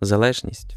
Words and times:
залежність. 0.00 0.76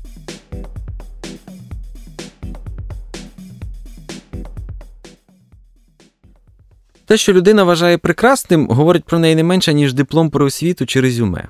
Те, 7.06 7.18
що 7.18 7.34
людина 7.34 7.64
вважає 7.64 7.98
прекрасним, 7.98 8.68
говорить 8.68 9.04
про 9.04 9.20
неї 9.20 9.36
не 9.36 9.44
менше, 9.44 9.74
ніж 9.74 9.94
диплом 9.94 10.30
про 10.30 10.46
освіту 10.46 10.86
чи 10.86 11.02
резюме. 11.02 11.48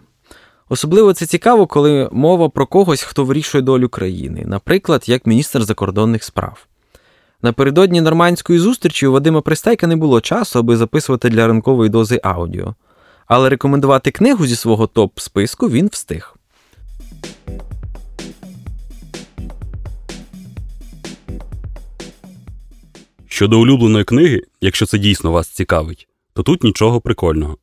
Особливо 0.69 1.13
це 1.13 1.25
цікаво, 1.25 1.67
коли 1.67 2.09
мова 2.11 2.49
про 2.49 2.65
когось, 2.67 3.01
хто 3.01 3.25
вирішує 3.25 3.61
долю 3.61 3.89
країни, 3.89 4.43
наприклад, 4.45 5.03
як 5.09 5.25
міністр 5.25 5.63
закордонних 5.63 6.23
справ. 6.23 6.67
Напередодні 7.41 8.01
нормандської 8.01 8.59
зустрічі 8.59 9.07
у 9.07 9.11
Вадима 9.11 9.41
Пристайка 9.41 9.87
не 9.87 9.95
було 9.95 10.21
часу, 10.21 10.59
аби 10.59 10.77
записувати 10.77 11.29
для 11.29 11.47
ранкової 11.47 11.89
дози 11.89 12.19
аудіо, 12.23 12.75
але 13.27 13.49
рекомендувати 13.49 14.11
книгу 14.11 14.45
зі 14.45 14.55
свого 14.55 14.87
топ-списку 14.87 15.69
він 15.69 15.87
встиг. 15.87 16.36
Щодо 23.37 23.59
улюбленої 23.59 24.03
книги, 24.03 24.41
якщо 24.61 24.85
це 24.85 24.97
дійсно 24.97 25.31
вас 25.31 25.47
цікавить, 25.47 26.07
то 26.33 26.43
тут 26.43 26.63
нічого 26.63 27.01
прикольного. 27.01 27.57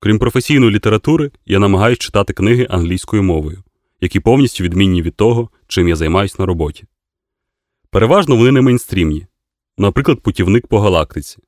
Крім 0.00 0.18
професійної 0.18 0.72
літератури, 0.72 1.30
я 1.46 1.58
намагаюсь 1.58 1.98
читати 1.98 2.32
книги 2.32 2.66
англійською 2.70 3.22
мовою, 3.22 3.62
які 4.00 4.20
повністю 4.20 4.64
відмінні 4.64 5.02
від 5.02 5.14
того, 5.16 5.48
чим 5.68 5.88
я 5.88 5.96
займаюсь 5.96 6.38
на 6.38 6.46
роботі. 6.46 6.84
Переважно 7.90 8.36
вони 8.36 8.52
не 8.52 8.60
мейнстрімні, 8.60 9.26
наприклад, 9.78 10.20
путівник 10.20 10.66
по 10.66 10.80
галактиці. 10.80 11.38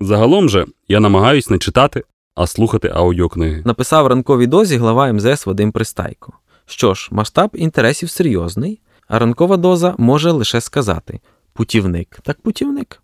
Загалом 0.00 0.48
же 0.48 0.66
я 0.88 1.00
намагаюсь 1.00 1.50
не 1.50 1.58
читати, 1.58 2.04
а 2.34 2.46
слухати 2.46 2.90
аудіокниги. 2.94 3.62
Написав 3.64 4.06
ранковій 4.06 4.46
дозі 4.46 4.76
глава 4.76 5.12
МЗС 5.12 5.46
Вадим 5.46 5.72
Пристайко. 5.72 6.32
Що 6.66 6.94
ж, 6.94 7.08
масштаб 7.12 7.50
інтересів 7.54 8.10
серйозний, 8.10 8.80
а 9.08 9.18
ранкова 9.18 9.56
доза 9.56 9.94
може 9.98 10.30
лише 10.30 10.60
сказати 10.60 11.20
путівник 11.52 12.18
так 12.22 12.42
путівник. 12.42 13.02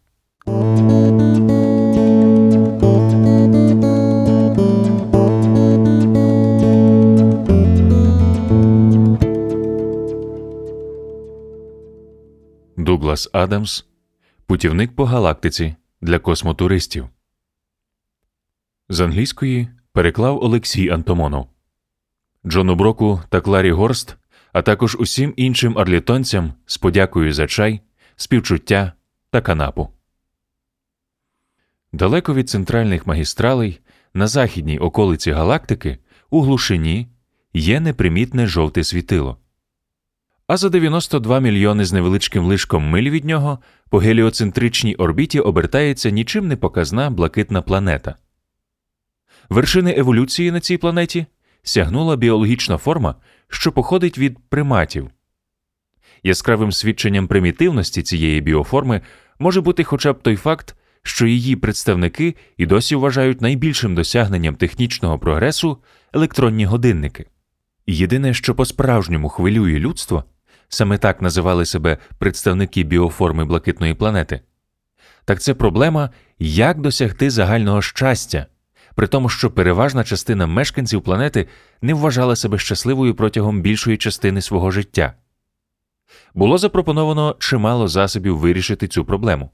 Дуглас 12.77 13.29
Адамс 13.33 13.85
Путівник 14.47 14.97
по 14.97 15.05
галактиці 15.05 15.75
для 16.01 16.19
космотуристів. 16.19 17.09
З 18.89 19.01
англійської 19.01 19.69
переклав 19.93 20.45
Олексій 20.45 20.91
Антомонов. 20.91 21.49
Джону 22.47 22.75
Броку 22.75 23.21
та 23.29 23.41
Кларі 23.41 23.71
Горст, 23.71 24.17
а 24.53 24.63
також 24.63 24.97
усім 25.01 25.35
іншим 25.37 25.79
арлітонцям 25.79 26.53
з 26.67 26.79
подякою 26.79 27.33
за 27.33 27.47
чай, 27.47 27.81
співчуття 28.17 28.93
та 29.31 29.41
канапу. 29.41 29.89
Далеко 31.93 32.35
від 32.35 32.51
центральних 32.51 33.07
магістралей 33.07 33.81
на 34.15 34.27
західній 34.27 34.79
околиці 34.79 35.31
галактики 35.31 35.99
у 36.31 36.41
глушині 36.41 37.09
є 37.55 37.81
непримітне 37.81 38.47
жовте 38.47 38.85
світило. 38.85 39.39
А 40.47 40.57
за 40.57 40.69
92 40.69 41.41
мільйони 41.41 41.85
з 41.85 41.93
невеличким 41.93 42.45
лишком 42.45 42.89
миль 42.89 43.11
від 43.11 43.25
нього 43.25 43.59
по 43.91 43.99
геліоцентричній 43.99 44.95
орбіті 44.95 45.41
обертається 45.41 46.11
нічим 46.11 46.49
не 46.49 46.57
показна 46.57 47.11
блакитна 47.11 47.63
планета. 47.63 48.15
Вершини 49.49 49.95
еволюції 49.97 50.51
на 50.51 50.61
цій 50.61 50.77
планеті 50.77 51.27
сягнула 51.63 52.17
біологічна 52.17 52.77
форма, 52.77 53.15
що 53.49 53.73
походить 53.73 54.19
від 54.19 54.39
приматів. 54.49 55.11
Яскравим 56.23 56.73
свідченням 56.73 57.27
примітивності 57.27 58.03
цієї 58.03 58.41
біоформи 58.41 59.01
може 59.39 59.61
бути 59.61 59.85
хоча 59.85 60.13
б 60.13 60.23
той 60.23 60.37
факт, 60.37 60.77
що 61.03 61.27
її 61.27 61.57
представники 61.57 62.35
і 62.57 62.67
досі 62.67 62.95
вважають 62.95 63.41
найбільшим 63.41 63.95
досягненням 63.95 64.55
технічного 64.55 65.19
прогресу 65.19 65.79
електронні 66.13 66.65
годинники. 66.65 67.27
Єдине, 67.87 68.35
що 68.35 68.55
по-справжньому 68.55 69.29
хвилює 69.29 69.79
людство, 69.79 70.25
саме 70.69 70.99
так 70.99 71.23
називали 71.23 71.67
себе 71.67 71.99
представники 72.19 72.83
біоформи 72.83 73.45
блакитної 73.45 73.95
планети, 73.95 74.41
так 75.25 75.41
це 75.41 75.55
проблема, 75.55 76.11
як 76.39 76.81
досягти 76.81 77.31
загального 77.31 77.83
щастя, 77.83 78.47
при 79.01 79.07
тому, 79.07 79.29
що 79.29 79.51
переважна 79.51 80.05
частина 80.05 80.47
мешканців 80.47 81.03
планети 81.03 81.49
не 81.83 81.95
вважала 81.95 82.37
себе 82.37 82.59
щасливою 82.59 83.15
протягом 83.15 83.61
більшої 83.63 83.97
частини 83.97 84.43
свого 84.43 84.71
життя. 84.71 85.15
Було 86.35 86.59
запропоновано 86.59 87.37
чимало 87.39 87.89
засобів 87.89 88.39
вирішити 88.39 88.89
цю 88.89 89.05
проблему. 89.05 89.51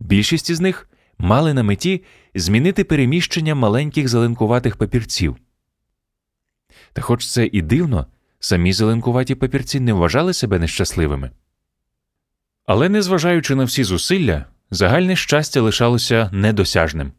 Більшість 0.00 0.50
із 0.50 0.60
них 0.60 0.88
мали 1.18 1.54
на 1.54 1.62
меті 1.62 2.04
змінити 2.34 2.84
переміщення 2.84 3.54
маленьких 3.54 4.08
зеленкуватих 4.08 4.76
папірців. 4.76 5.36
Та, 6.92 7.02
хоч 7.02 7.26
це 7.26 7.46
і 7.52 7.62
дивно, 7.62 8.06
самі 8.40 8.72
зеленкуваті 8.72 9.34
папірці 9.34 9.80
не 9.80 9.92
вважали 9.92 10.32
себе 10.32 10.58
нещасливими. 10.58 11.30
Але, 12.66 12.88
незважаючи 12.88 13.54
на 13.54 13.64
всі 13.64 13.84
зусилля, 13.84 14.44
загальне 14.70 15.16
щастя 15.16 15.60
лишалося 15.60 16.30
недосяжним. 16.32 17.12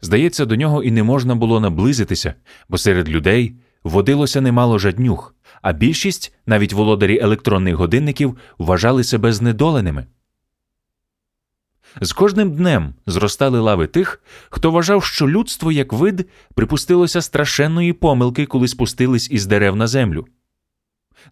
Здається, 0.00 0.44
до 0.44 0.56
нього 0.56 0.82
і 0.82 0.90
не 0.90 1.02
можна 1.02 1.34
було 1.34 1.60
наблизитися, 1.60 2.34
бо 2.68 2.78
серед 2.78 3.08
людей 3.08 3.54
водилося 3.84 4.40
немало 4.40 4.78
жаднюх, 4.78 5.34
а 5.62 5.72
більшість, 5.72 6.34
навіть 6.46 6.72
володарі 6.72 7.18
електронних 7.18 7.74
годинників, 7.74 8.36
вважали 8.58 9.04
себе 9.04 9.32
знедоленими. 9.32 10.06
З 12.00 12.12
кожним 12.12 12.50
днем 12.50 12.94
зростали 13.06 13.60
лави 13.60 13.86
тих, 13.86 14.22
хто 14.50 14.70
вважав, 14.70 15.04
що 15.04 15.28
людство 15.28 15.72
як 15.72 15.92
вид 15.92 16.28
припустилося 16.54 17.22
страшенної 17.22 17.92
помилки, 17.92 18.46
коли 18.46 18.68
спустились 18.68 19.30
із 19.30 19.46
дерев 19.46 19.76
на 19.76 19.86
землю. 19.86 20.26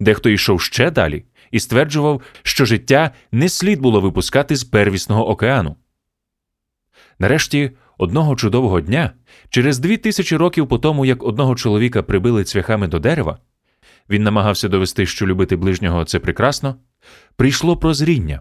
Дехто 0.01 0.31
йшов 0.31 0.61
ще 0.61 0.91
далі 0.91 1.25
і 1.51 1.61
стверджував, 1.61 2.23
що 2.43 2.65
життя 2.65 3.11
не 3.33 3.49
слід 3.49 3.81
було 3.81 4.01
випускати 4.01 4.57
з 4.57 4.65
первісного 4.65 5.29
океану. 5.29 5.77
Нарешті, 7.19 7.71
одного 7.99 8.37
чудового 8.37 8.81
дня, 8.81 9.11
через 9.51 9.79
дві 9.79 9.97
тисячі 9.97 10.37
років 10.37 10.69
по 10.69 10.79
тому, 10.79 11.05
як 11.05 11.23
одного 11.23 11.55
чоловіка 11.55 12.03
прибили 12.03 12.45
цвяхами 12.45 12.89
до 12.89 12.99
дерева, 12.99 13.39
він 14.11 14.23
намагався 14.23 14.69
довести, 14.69 15.07
що 15.07 15.27
любити 15.27 15.57
ближнього 15.57 16.05
це 16.05 16.19
прекрасно, 16.19 16.77
прийшло 17.37 17.77
прозріння. 17.77 18.41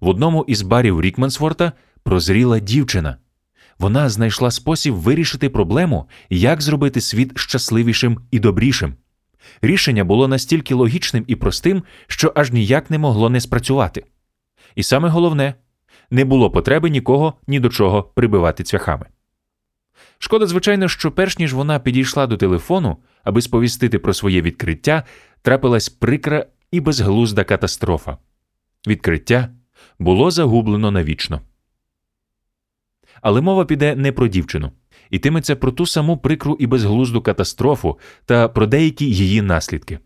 В 0.00 0.08
одному 0.08 0.44
із 0.48 0.62
барів 0.62 1.00
Рікмансворта 1.00 1.72
прозріла 2.02 2.58
дівчина. 2.58 3.16
Вона 3.78 4.08
знайшла 4.08 4.50
спосіб 4.50 4.94
вирішити 4.94 5.48
проблему, 5.48 6.08
як 6.30 6.62
зробити 6.62 7.00
світ 7.00 7.38
щасливішим 7.38 8.20
і 8.30 8.38
добрішим. 8.38 8.94
Рішення 9.62 10.04
було 10.04 10.28
настільки 10.28 10.74
логічним 10.74 11.24
і 11.26 11.36
простим, 11.36 11.82
що 12.06 12.32
аж 12.36 12.52
ніяк 12.52 12.90
не 12.90 12.98
могло 12.98 13.30
не 13.30 13.40
спрацювати. 13.40 14.04
І 14.74 14.82
саме 14.82 15.08
головне 15.08 15.54
не 16.10 16.24
було 16.24 16.50
потреби 16.50 16.90
нікого 16.90 17.34
ні 17.46 17.60
до 17.60 17.68
чого 17.68 18.02
прибивати 18.02 18.64
цвяхами. 18.64 19.06
Шкода, 20.18 20.46
звичайно, 20.46 20.88
що 20.88 21.12
перш 21.12 21.38
ніж 21.38 21.54
вона 21.54 21.78
підійшла 21.78 22.26
до 22.26 22.36
телефону, 22.36 22.96
аби 23.24 23.42
сповістити 23.42 23.98
про 23.98 24.14
своє 24.14 24.42
відкриття, 24.42 25.02
трапилась 25.42 25.88
прикра 25.88 26.46
і 26.70 26.80
безглузда 26.80 27.44
катастрофа. 27.44 28.18
Відкриття 28.86 29.48
було 29.98 30.30
загублено 30.30 30.90
навічно. 30.90 31.40
Але 33.20 33.40
мова 33.40 33.64
піде 33.64 33.96
не 33.96 34.12
про 34.12 34.28
дівчину, 34.28 34.72
йтиметься 35.10 35.56
про 35.56 35.72
ту 35.72 35.86
саму 35.86 36.18
прикру 36.18 36.56
і 36.60 36.66
безглузду 36.66 37.22
катастрофу 37.22 37.98
та 38.24 38.48
про 38.48 38.66
деякі 38.66 39.04
її 39.04 39.42
наслідки. 39.42 39.98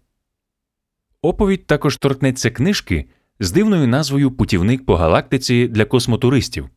Оповідь 1.23 1.67
також 1.67 1.97
торкнеться 1.97 2.51
книжки 2.51 3.09
з 3.41 3.53
дивною 3.53 3.87
назвою 3.89 4.31
Путівник 4.31 4.87
по 4.87 4.97
галактиці 4.97 5.69
для 5.69 5.85
космотуристів. 5.85 6.69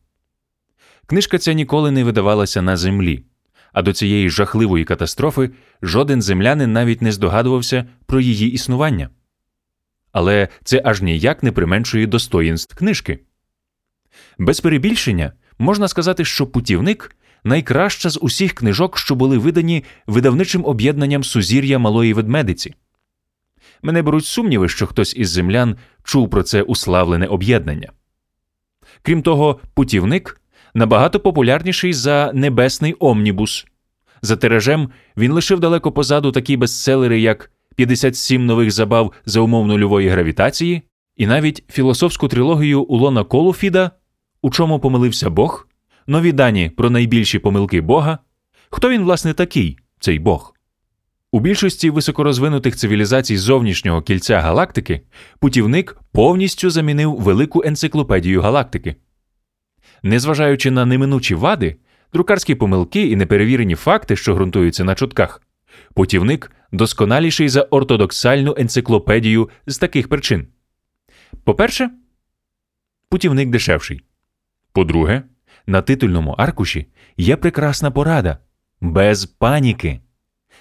Книжка 1.06 1.38
ця 1.38 1.52
ніколи 1.52 1.90
не 1.90 2.04
видавалася 2.04 2.62
на 2.62 2.76
землі, 2.76 3.24
А 3.72 3.82
до 3.82 3.92
цієї 3.92 4.30
жахливої 4.30 4.84
катастрофи 4.84 5.50
жоден 5.82 6.22
землянин 6.22 6.72
навіть 6.72 7.02
не 7.02 7.12
здогадувався 7.12 7.86
про 8.06 8.20
її 8.20 8.52
існування. 8.52 9.10
Але 10.12 10.48
це 10.64 10.82
аж 10.84 11.02
ніяк 11.02 11.42
не 11.42 11.52
применшує 11.52 12.06
достоїнств 12.06 12.76
книжки. 12.76 13.18
Без 14.38 14.60
перебільшення 14.60 15.32
можна 15.58 15.88
сказати, 15.88 16.24
що 16.24 16.46
путівник 16.46 17.16
найкраща 17.44 18.10
з 18.10 18.18
усіх 18.22 18.52
книжок, 18.52 18.98
що 18.98 19.14
були 19.14 19.38
видані 19.38 19.84
видавничим 20.06 20.64
об'єднанням 20.64 21.24
сузір'я 21.24 21.78
малої 21.78 22.12
ведмедиці. 22.12 22.74
Мене 23.82 24.02
беруть 24.02 24.24
сумніви, 24.24 24.68
що 24.68 24.86
хтось 24.86 25.16
із 25.16 25.30
землян 25.30 25.76
чув 26.04 26.30
про 26.30 26.42
це 26.42 26.62
уславлене 26.62 27.26
об'єднання. 27.26 27.92
Крім 29.02 29.22
того, 29.22 29.60
путівник 29.74 30.40
набагато 30.74 31.20
популярніший 31.20 31.92
за 31.92 32.30
небесний 32.34 32.96
омнібус. 32.98 33.66
За 34.22 34.36
тиражем 34.36 34.90
він 35.16 35.32
лишив 35.32 35.60
далеко 35.60 35.92
позаду 35.92 36.32
такі 36.32 36.56
бестселери, 36.56 37.20
як 37.20 37.50
57 37.76 38.46
нових 38.46 38.70
забав 38.70 39.12
за 39.26 39.40
умов 39.40 39.66
нульової 39.66 40.08
гравітації, 40.08 40.82
і 41.16 41.26
навіть 41.26 41.64
філософську 41.68 42.28
трилогію 42.28 42.82
Улона 42.82 43.24
Колуфіда, 43.24 43.90
у 44.42 44.50
чому 44.50 44.80
помилився 44.80 45.30
Бог, 45.30 45.68
нові 46.06 46.32
дані 46.32 46.70
про 46.76 46.90
найбільші 46.90 47.38
помилки 47.38 47.80
Бога. 47.80 48.18
Хто 48.70 48.88
він, 48.88 49.02
власне, 49.02 49.34
такий, 49.34 49.78
цей 50.00 50.18
Бог? 50.18 50.54
У 51.34 51.40
більшості 51.40 51.90
високорозвинутих 51.90 52.76
цивілізацій 52.76 53.36
зовнішнього 53.36 54.02
кільця 54.02 54.40
галактики 54.40 55.00
путівник 55.38 56.00
повністю 56.12 56.70
замінив 56.70 57.16
велику 57.16 57.62
енциклопедію 57.64 58.42
галактики. 58.42 58.96
Незважаючи 60.02 60.70
на 60.70 60.84
неминучі 60.84 61.34
вади, 61.34 61.76
друкарські 62.12 62.54
помилки 62.54 63.06
і 63.06 63.16
неперевірені 63.16 63.74
факти, 63.74 64.16
що 64.16 64.34
ґрунтуються 64.34 64.84
на 64.84 64.94
чутках, 64.94 65.42
путівник 65.94 66.52
досконаліший 66.72 67.48
за 67.48 67.62
ортодоксальну 67.62 68.54
енциклопедію 68.58 69.50
з 69.66 69.78
таких 69.78 70.08
причин. 70.08 70.46
По-перше, 71.44 71.90
путівник 73.08 73.50
дешевший. 73.50 74.00
По-друге, 74.72 75.22
на 75.66 75.82
титульному 75.82 76.30
аркуші 76.30 76.86
є 77.16 77.36
прекрасна 77.36 77.90
порада 77.90 78.38
без 78.80 79.26
паніки, 79.26 80.00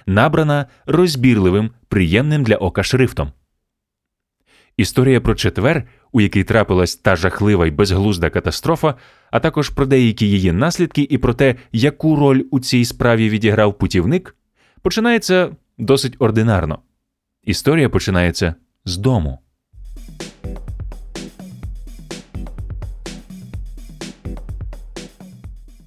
набрана 0.06 0.65
розбірливим, 0.86 1.71
приємним 1.88 2.44
для 2.44 2.56
ока 2.56 2.83
шрифтом. 2.83 3.31
Історія 4.77 5.21
про 5.21 5.36
четвер, 5.36 5.83
у 6.12 6.21
якій 6.21 6.44
трапилась 6.44 6.95
та 6.95 7.15
жахлива 7.15 7.68
й 7.68 7.71
безглузда 7.71 8.30
катастрофа, 8.30 8.95
а 9.31 9.39
також 9.39 9.69
про 9.69 9.86
деякі 9.86 10.30
її 10.30 10.51
наслідки 10.51 11.07
і 11.09 11.18
про 11.18 11.33
те, 11.33 11.56
яку 11.71 12.15
роль 12.15 12.44
у 12.51 12.59
цій 12.59 12.86
справі 12.86 13.30
відіграв 13.30 13.77
путівник, 13.77 14.36
починається 14.81 15.56
досить 15.77 16.15
ординарно. 16.19 16.80
Історія 17.44 17.89
починається 17.89 18.56
з 18.86 18.98
дому. 18.98 19.39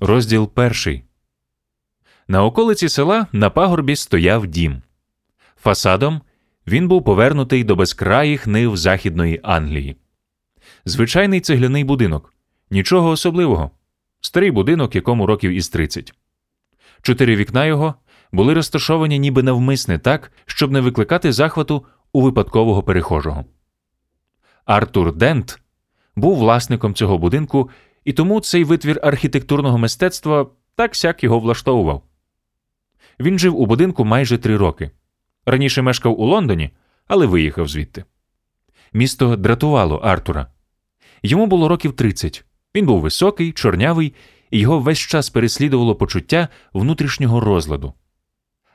Розділ 0.01 0.49
перший. 0.55 1.05
На 2.29 2.45
околиці 2.45 2.89
села 2.89 3.27
на 3.33 3.51
пагорбі 3.51 3.97
стояв 3.97 4.47
дім. 4.47 4.83
Фасадом 5.57 6.21
він 6.67 6.89
був 6.89 7.05
повернутий 7.05 7.65
до 7.65 7.77
безкраїх 7.77 8.47
нив 8.47 8.77
Західної 8.77 9.41
Англії. 9.43 9.97
Звичайний 10.85 11.41
цегляний 11.41 11.85
будинок. 11.85 12.35
Нічого 12.71 13.09
особливого. 13.09 13.71
Старий 14.21 14.51
будинок, 14.51 14.95
якому 14.95 15.27
років 15.27 15.51
із 15.51 15.69
30. 15.69 16.13
Чотири 17.03 17.37
вікна 17.37 17.67
його 17.67 17.95
були 18.33 18.55
розташовані 18.55 19.19
ніби 19.19 19.43
навмисне 19.43 19.99
так, 19.99 20.33
щоб 20.47 20.71
не 20.73 20.81
викликати 20.81 21.33
захвату 21.33 21.87
у 22.13 22.21
випадкового 22.21 22.83
перехожого. 22.83 23.45
Артур 24.65 25.15
Дент 25.17 25.61
був 26.17 26.39
власником 26.39 26.95
цього 26.95 27.19
будинку, 27.19 27.71
і 28.05 28.13
тому 28.13 28.41
цей 28.41 28.65
витвір 28.65 29.01
архітектурного 29.03 29.79
мистецтва 29.79 30.47
так 30.75 30.97
сяк 30.97 31.25
його 31.25 31.39
влаштовував. 31.39 32.03
Він 33.21 33.39
жив 33.39 33.61
у 33.61 33.67
будинку 33.67 34.05
майже 34.05 34.39
три 34.39 34.57
роки. 34.57 34.91
Раніше 35.47 35.83
мешкав 35.83 36.21
у 36.21 36.27
Лондоні, 36.27 36.71
але 37.07 37.27
виїхав 37.27 37.69
звідти. 37.69 38.05
Місто 38.93 39.37
дратувало 39.37 39.97
Артура. 39.97 40.47
Йому 41.23 41.47
було 41.47 41.69
років 41.69 41.93
30. 41.93 42.45
Він 42.75 42.87
був 42.87 43.01
високий, 43.01 43.53
чорнявий, 43.53 44.15
і 44.51 44.59
його 44.59 44.81
весь 44.81 44.99
час 44.99 45.31
переслідувало 45.31 45.95
почуття 45.95 46.49
внутрішнього 46.73 47.41
розладу. 47.41 47.93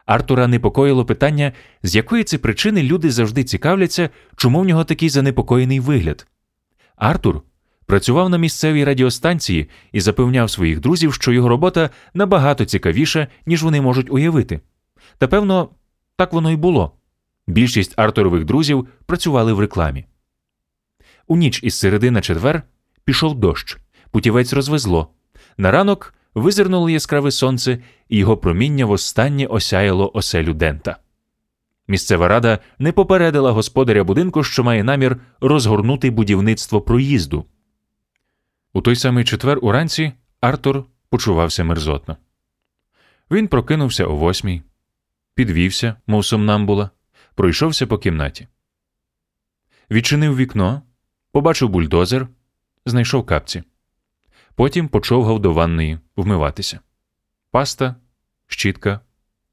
Артура 0.06 0.47
непокоїло 0.47 1.06
питання, 1.06 1.53
з 1.83 1.95
якої 1.95 2.24
це 2.24 2.38
причини 2.38 2.83
люди 2.83 3.12
завжди 3.12 3.44
цікавляться, 3.44 4.09
чому 4.36 4.59
в 4.62 4.65
нього 4.65 4.83
такий 4.83 5.09
занепокоєний 5.09 5.80
вигляд. 5.80 6.27
Артур 6.95 7.41
працював 7.89 8.30
на 8.30 8.38
місцевій 8.38 8.83
радіостанції 8.83 9.69
і 9.91 10.01
запевняв 10.01 10.50
своїх 10.50 10.80
друзів, 10.80 11.13
що 11.13 11.31
його 11.31 11.50
робота 11.50 11.89
набагато 12.13 12.65
цікавіша, 12.65 13.27
ніж 13.45 13.63
вони 13.63 13.81
можуть 13.81 14.12
уявити. 14.12 14.59
Та 15.18 15.27
певно, 15.27 15.69
так 16.15 16.33
воно 16.33 16.51
й 16.51 16.56
було. 16.56 16.91
Більшість 17.47 17.94
Артурових 17.95 18.45
друзів 18.45 18.88
працювали 19.06 19.53
в 19.53 19.59
рекламі. 19.59 20.06
У 21.27 21.38
ніч 21.38 21.63
із 21.63 21.75
середи 21.75 22.12
на 22.12 22.21
четвер 22.21 22.63
пішов 23.03 23.36
дощ, 23.36 23.77
путівець 24.12 24.53
розвезло. 24.53 25.09
На 25.57 25.71
ранок 25.71 26.13
визирнуло 26.36 26.89
яскраве 26.89 27.31
сонце, 27.31 27.80
і 28.09 28.18
його 28.18 28.38
проміння 28.38 28.86
востаннє 28.86 29.45
осяяло 29.45 30.12
оселю 30.13 30.53
Дента. 30.53 30.97
Місцева 31.88 32.27
рада 32.27 32.59
не 32.80 32.91
попередила 32.91 33.51
господаря 33.51 34.03
будинку, 34.03 34.44
що 34.44 34.63
має 34.63 34.83
намір 34.83 35.18
розгорнути 35.41 36.09
будівництво 36.09 36.81
проїзду. 36.81 37.45
У 38.74 38.81
той 38.81 38.95
самий 38.95 39.25
четвер 39.25 39.60
уранці 39.62 40.13
Артур 40.42 40.86
почувався 41.10 41.63
мерзотно. 41.63 42.18
Він 43.31 43.48
прокинувся 43.48 44.06
о 44.06 44.16
восьмій, 44.16 44.62
підвівся, 45.33 45.95
мов 46.07 46.25
сомнамбула, 46.25 46.89
пройшовся 47.36 47.88
по 47.88 47.98
кімнаті. 47.98 48.48
Відчинив 49.92 50.36
вікно, 50.36 50.81
побачив 51.31 51.69
бульдозер, 51.69 52.27
знайшов 52.86 53.25
капці. 53.25 53.63
Потім 54.56 54.88
почовгав 54.88 55.39
до 55.39 55.54
ванної 55.54 56.00
вмиватися. 56.15 56.80
Паста, 57.51 57.96
щітка, 58.48 59.00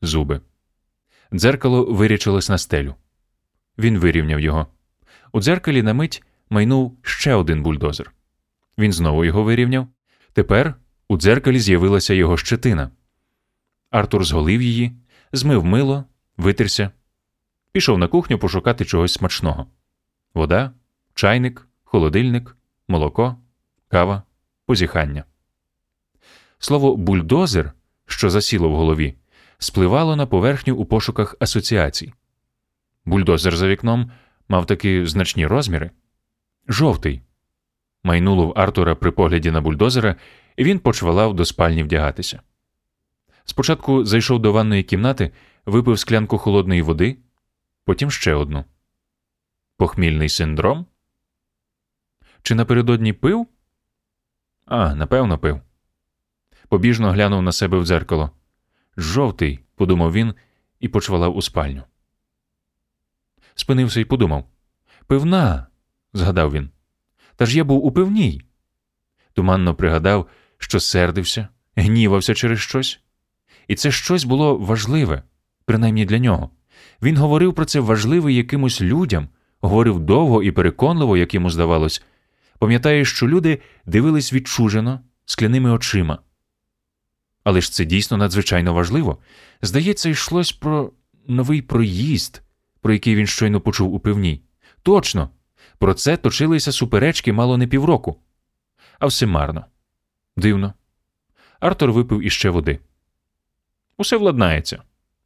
зуби. 0.02 0.40
Дзеркало 1.32 1.84
вирячилось 1.84 2.48
на 2.48 2.58
стелю. 2.58 2.94
Він 3.78 3.98
вирівняв 3.98 4.40
його. 4.40 4.66
У 5.32 5.40
дзеркалі 5.40 5.82
на 5.82 5.94
мить 5.94 6.22
майнув 6.50 6.98
ще 7.02 7.34
один 7.34 7.62
бульдозер. 7.62 8.15
Він 8.78 8.92
знову 8.92 9.24
його 9.24 9.42
вирівняв. 9.42 9.88
Тепер 10.32 10.74
у 11.08 11.16
дзеркалі 11.16 11.60
з'явилася 11.60 12.14
його 12.14 12.36
щетина. 12.36 12.90
Артур 13.90 14.24
зголив 14.24 14.62
її, 14.62 14.92
змив 15.32 15.64
мило, 15.64 16.04
витерся, 16.36 16.90
пішов 17.72 17.98
на 17.98 18.08
кухню 18.08 18.38
пошукати 18.38 18.84
чогось 18.84 19.12
смачного: 19.12 19.66
вода, 20.34 20.72
чайник, 21.14 21.68
холодильник, 21.84 22.56
молоко, 22.88 23.36
кава, 23.88 24.22
позіхання. 24.66 25.24
Слово 26.58 26.96
бульдозер, 26.96 27.72
що 28.06 28.30
засіло 28.30 28.68
в 28.68 28.76
голові, 28.76 29.14
спливало 29.58 30.16
на 30.16 30.26
поверхню 30.26 30.76
у 30.76 30.84
пошуках 30.84 31.36
асоціацій. 31.40 32.12
Бульдозер 33.04 33.56
за 33.56 33.68
вікном 33.68 34.10
мав 34.48 34.66
такі 34.66 35.06
значні 35.06 35.46
розміри. 35.46 35.90
Жовтий. 36.68 37.22
Майнуло 38.06 38.46
в 38.46 38.52
Артура 38.56 38.94
при 38.94 39.10
погляді 39.10 39.50
на 39.50 39.60
бульдозера, 39.60 40.16
і 40.56 40.64
він 40.64 40.78
почвалав 40.78 41.34
до 41.34 41.44
спальні 41.44 41.82
вдягатися. 41.82 42.40
Спочатку 43.44 44.04
зайшов 44.04 44.38
до 44.38 44.52
ванної 44.52 44.82
кімнати, 44.82 45.32
випив 45.66 45.98
склянку 45.98 46.38
холодної 46.38 46.82
води, 46.82 47.16
потім 47.84 48.10
ще 48.10 48.34
одну. 48.34 48.64
Похмільний 49.76 50.28
синдром? 50.28 50.86
Чи 52.42 52.54
напередодні 52.54 53.12
пив? 53.12 53.46
А, 54.66 54.94
напевно, 54.94 55.38
пив. 55.38 55.60
Побіжно 56.68 57.10
глянув 57.10 57.42
на 57.42 57.52
себе 57.52 57.78
в 57.78 57.86
дзеркало. 57.86 58.30
Жовтий, 58.96 59.60
подумав 59.74 60.12
він 60.12 60.34
і 60.80 60.88
почвалав 60.88 61.36
у 61.36 61.42
спальню. 61.42 61.82
Спинився 63.54 64.00
і 64.00 64.04
подумав 64.04 64.44
Пивна, 65.06 65.66
згадав 66.12 66.52
він. 66.52 66.70
Та 67.36 67.46
ж 67.46 67.56
я 67.56 67.64
був 67.64 67.86
у 67.86 67.92
пивній. 67.92 68.42
Туманно 69.32 69.74
пригадав, 69.74 70.26
що 70.58 70.80
сердився, 70.80 71.48
гнівався 71.76 72.34
через 72.34 72.58
щось. 72.58 73.00
І 73.68 73.74
це 73.74 73.90
щось 73.90 74.24
було 74.24 74.56
важливе, 74.56 75.22
принаймні 75.64 76.04
для 76.04 76.18
нього. 76.18 76.50
Він 77.02 77.16
говорив 77.16 77.54
про 77.54 77.64
це 77.64 77.80
важливе 77.80 78.32
якимось 78.32 78.80
людям, 78.80 79.28
говорив 79.60 80.00
довго 80.00 80.42
і 80.42 80.50
переконливо, 80.50 81.16
як 81.16 81.34
йому 81.34 81.50
здавалось. 81.50 82.02
Пам'ятає, 82.58 83.04
що 83.04 83.28
люди 83.28 83.60
дивились 83.86 84.32
відчужено, 84.32 85.00
скляними 85.24 85.70
очима. 85.70 86.18
Але 87.44 87.60
ж 87.60 87.72
це 87.72 87.84
дійсно 87.84 88.16
надзвичайно 88.16 88.74
важливо. 88.74 89.18
Здається, 89.62 90.08
йшлось 90.08 90.52
про 90.52 90.92
новий 91.28 91.62
проїзд, 91.62 92.42
про 92.80 92.92
який 92.92 93.14
він 93.14 93.26
щойно 93.26 93.60
почув 93.60 93.94
у 93.94 94.00
пивній. 94.00 94.42
Точно, 94.82 95.30
про 95.78 95.94
це 95.94 96.16
точилися 96.16 96.72
суперечки 96.72 97.32
мало 97.32 97.56
не 97.58 97.66
півроку. 97.66 98.20
А 98.98 99.06
все 99.06 99.26
марно. 99.26 99.64
Дивно. 100.36 100.74
Артур 101.60 101.92
випив 101.92 102.20
іще 102.20 102.50
води. 102.50 102.78
Усе 103.96 104.16
владнається, 104.16 104.82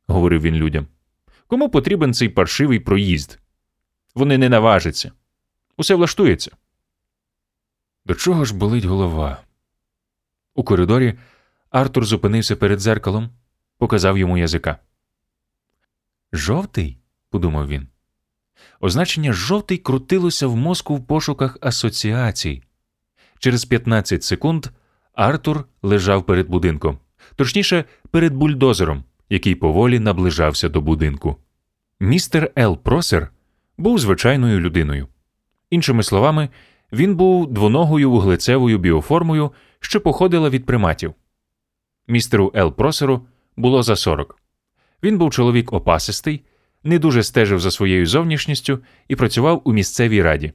говорив 0.07 0.41
він 0.43 0.55
людям. 0.55 0.87
Кому 1.47 1.71
потрібен 1.71 2.15
цей 2.15 2.29
паршивий 2.29 2.81
проїзд? 2.81 3.39
Вони 4.15 4.39
не 4.39 4.49
наважаться. 4.49 5.13
Усе 5.77 5.95
влаштується. 5.95 6.51
До 8.07 8.15
чого 8.15 8.45
ж 8.45 8.55
болить 8.55 8.85
голова? 8.85 9.43
У 10.55 10.65
коридорі 10.65 11.19
Артур 11.71 12.05
зупинився 12.05 12.57
перед 12.57 12.81
зеркалом, 12.81 13.31
показав 13.79 14.19
йому 14.19 14.39
язика. 14.39 14.79
Жовтий? 16.33 16.99
подумав 17.31 17.69
він. 17.69 17.89
Означення 18.81 19.33
жовтий 19.33 19.79
крутилося 19.79 20.47
в 20.47 20.57
мозку 20.57 20.97
в 20.97 21.07
пошуках 21.07 21.59
асоціацій. 21.61 22.63
Через 23.39 23.65
15 23.65 24.25
секунд 24.25 24.67
Артур 25.15 25.65
лежав 25.83 26.27
перед 26.27 26.49
будинком, 26.49 26.99
точніше, 27.37 27.85
перед 28.11 28.35
бульдозером, 28.35 29.05
який 29.29 29.55
поволі 29.55 29.99
наближався 29.99 30.69
до 30.69 30.81
будинку. 30.81 31.37
Містер 32.01 32.51
Ел 32.57 32.79
Просер 32.79 33.31
був 33.79 33.99
звичайною 33.99 34.61
людиною. 34.61 35.09
Іншими 35.71 36.03
словами, 36.03 36.49
він 36.93 37.17
був 37.17 37.53
двоногою 37.53 38.11
вуглецевою 38.11 38.79
біоформою, 38.79 39.53
що 39.81 40.01
походила 40.01 40.51
від 40.51 40.67
приматів. 40.67 41.15
Містеру 42.09 42.53
Ел 42.55 42.73
Просеру 42.73 43.27
було 43.57 43.83
за 43.83 43.97
40. 43.97 44.39
Він 45.03 45.19
був 45.19 45.31
чоловік 45.31 45.73
опасистий, 45.73 46.45
не 46.85 46.99
дуже 46.99 47.23
стежив 47.23 47.61
за 47.61 47.71
своєю 47.71 48.07
зовнішністю 48.07 48.79
і 49.09 49.17
працював 49.17 49.63
у 49.65 49.73
місцевій 49.73 50.23
раді. 50.23 50.53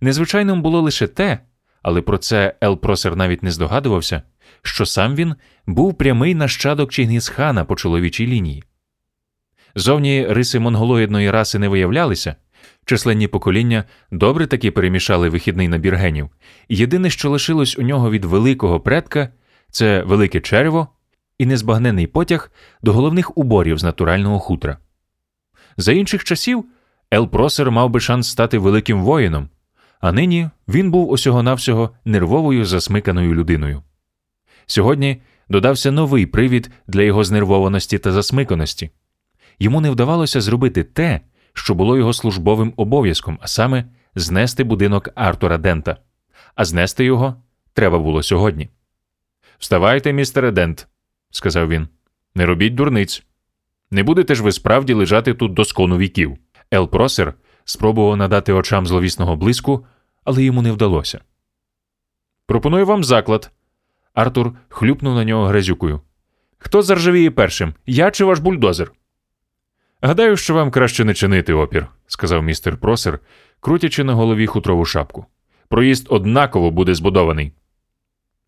Незвичайним 0.00 0.62
було 0.62 0.80
лише 0.80 1.06
те, 1.06 1.38
але 1.82 2.00
про 2.00 2.18
це 2.18 2.54
Ел 2.60 2.80
Просер 2.80 3.16
навіть 3.16 3.42
не 3.42 3.50
здогадувався, 3.50 4.22
що 4.62 4.86
сам 4.86 5.14
він 5.14 5.34
був 5.66 5.94
прямий 5.94 6.34
нащадок 6.34 6.92
Чингісхана 6.92 7.64
по 7.64 7.76
чоловічій 7.76 8.26
лінії. 8.26 8.64
Зовні 9.74 10.26
риси 10.26 10.58
монголоїдної 10.58 11.30
раси 11.30 11.58
не 11.58 11.68
виявлялися, 11.68 12.36
численні 12.84 13.28
покоління 13.28 13.84
добре 14.10 14.46
таки 14.46 14.70
перемішали 14.70 15.28
вихідний 15.28 15.68
набір 15.68 15.94
генів, 15.94 16.30
єдине, 16.68 17.10
що 17.10 17.30
лишилось 17.30 17.78
у 17.78 17.82
нього 17.82 18.10
від 18.10 18.24
великого 18.24 18.80
предка, 18.80 19.28
це 19.70 20.02
велике 20.02 20.40
черево 20.40 20.88
і 21.38 21.46
незбагнений 21.46 22.06
потяг 22.06 22.50
до 22.82 22.92
головних 22.92 23.38
уборів 23.38 23.78
з 23.78 23.84
натурального 23.84 24.38
хутра. 24.38 24.78
За 25.78 25.92
інших 25.92 26.24
часів 26.24 26.64
Ел 27.10 27.28
Просер 27.28 27.70
мав 27.70 27.90
би 27.90 28.00
шанс 28.00 28.28
стати 28.28 28.58
великим 28.58 29.02
воїном, 29.02 29.48
а 30.00 30.12
нині 30.12 30.50
він 30.68 30.90
був 30.90 31.10
усього 31.10 31.42
навсього 31.42 31.90
нервовою 32.04 32.64
засмиканою 32.64 33.34
людиною. 33.34 33.82
Сьогодні 34.66 35.22
додався 35.48 35.90
новий 35.90 36.26
привід 36.26 36.70
для 36.86 37.02
його 37.02 37.24
знервованості 37.24 37.98
та 37.98 38.12
засмиканості. 38.12 38.90
Йому 39.58 39.80
не 39.80 39.90
вдавалося 39.90 40.40
зробити 40.40 40.84
те, 40.84 41.20
що 41.52 41.74
було 41.74 41.96
його 41.96 42.12
службовим 42.12 42.72
обов'язком, 42.76 43.38
а 43.42 43.46
саме 43.46 43.84
знести 44.14 44.64
будинок 44.64 45.08
Артура 45.14 45.58
Дента. 45.58 45.96
А 46.54 46.64
знести 46.64 47.04
його 47.04 47.42
треба 47.72 47.98
було 47.98 48.22
сьогодні. 48.22 48.68
Вставайте, 49.58 50.12
містере 50.12 50.50
Дент, 50.50 50.88
сказав 51.30 51.68
він. 51.68 51.88
Не 52.34 52.46
робіть 52.46 52.74
дурниць. 52.74 53.27
Не 53.90 54.02
будете 54.02 54.34
ж 54.34 54.42
ви 54.42 54.52
справді 54.52 54.92
лежати 54.94 55.34
тут 55.34 55.54
до 55.54 55.64
скону 55.64 55.98
віків. 55.98 56.38
Ел 56.70 56.88
Просер 56.90 57.34
спробував 57.64 58.16
надати 58.16 58.52
очам 58.52 58.86
зловісного 58.86 59.36
блиску, 59.36 59.86
але 60.24 60.42
йому 60.42 60.62
не 60.62 60.72
вдалося. 60.72 61.20
Пропоную 62.46 62.86
вам 62.86 63.04
заклад. 63.04 63.50
Артур 64.14 64.52
хлюпнув 64.68 65.14
на 65.14 65.24
нього 65.24 65.46
грязюкою. 65.46 66.00
Хто 66.58 66.82
заржавіє 66.82 67.30
першим? 67.30 67.74
Я 67.86 68.10
чи 68.10 68.24
ваш 68.24 68.38
бульдозер? 68.38 68.92
Гадаю, 70.02 70.36
що 70.36 70.54
вам 70.54 70.70
краще 70.70 71.04
не 71.04 71.14
чинити 71.14 71.52
опір, 71.52 71.86
сказав 72.06 72.42
містер 72.42 72.76
Просер, 72.76 73.18
крутячи 73.60 74.04
на 74.04 74.14
голові 74.14 74.46
хутрову 74.46 74.84
шапку. 74.84 75.26
Проїзд 75.68 76.06
однаково 76.10 76.70
буде 76.70 76.94
збудований. 76.94 77.52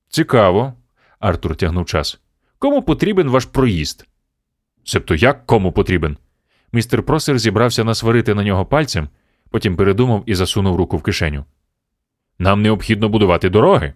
Цікаво. 0.08 0.74
Артур 1.18 1.56
тягнув 1.56 1.86
час. 1.86 2.20
Кому 2.58 2.82
потрібен 2.82 3.30
ваш 3.30 3.44
проїзд? 3.44 4.06
Себто 4.84 5.14
як 5.14 5.46
кому 5.46 5.72
потрібен? 5.72 6.16
Містер 6.72 7.02
Просер 7.02 7.38
зібрався 7.38 7.84
насварити 7.84 8.34
на 8.34 8.44
нього 8.44 8.66
пальцем, 8.66 9.08
потім 9.50 9.76
передумав 9.76 10.22
і 10.26 10.34
засунув 10.34 10.76
руку 10.76 10.96
в 10.96 11.02
кишеню. 11.02 11.44
Нам 12.38 12.62
необхідно 12.62 13.08
будувати 13.08 13.48
дороги. 13.50 13.94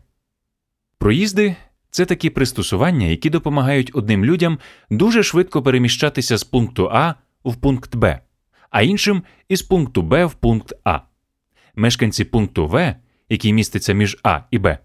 Проїзди 0.99 1.57
це 1.91 2.05
такі 2.05 2.31
пристосування, 2.31 3.07
які 3.07 3.31
допомагають 3.31 3.91
одним 3.95 4.25
людям 4.25 4.59
дуже 4.91 5.23
швидко 5.23 5.63
переміщатися 5.63 6.37
з 6.37 6.45
пункту 6.45 6.91
А 6.93 7.15
в 7.45 7.57
пункт 7.57 7.97
Б, 7.97 8.21
а 8.71 8.83
іншим 8.83 9.23
із 9.49 9.63
пункту 9.63 10.03
Б 10.03 10.25
в 10.25 10.35
пункт 10.35 10.73
А. 10.85 11.01
Мешканці 11.75 12.25
пункту 12.25 12.67
В, 12.67 12.97
який 13.29 13.53
міститься 13.53 13.93
між 13.93 14.19
А 14.23 14.41
і 14.51 14.59
Б, 14.59 14.79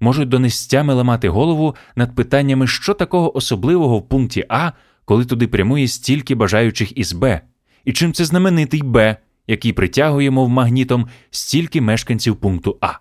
можуть 0.00 0.28
донестями 0.28 0.94
ламати 0.94 1.28
голову 1.28 1.76
над 1.96 2.14
питаннями, 2.14 2.66
що 2.66 2.94
такого 2.94 3.36
особливого 3.36 3.98
в 3.98 4.08
пункті 4.08 4.44
А, 4.48 4.72
коли 5.06 5.24
туди 5.24 5.46
прямує 5.46 5.88
стільки 5.88 6.34
бажаючих 6.34 6.98
із 6.98 7.12
Б, 7.12 7.40
і 7.84 7.92
чим 7.92 8.12
це 8.12 8.24
знаменитий 8.24 8.82
Б, 8.82 9.16
який 9.46 9.72
притягує, 9.72 10.30
мов 10.30 10.48
магнітом, 10.48 11.08
стільки 11.30 11.80
мешканців 11.80 12.36
пункту 12.36 12.78
А. 12.80 12.92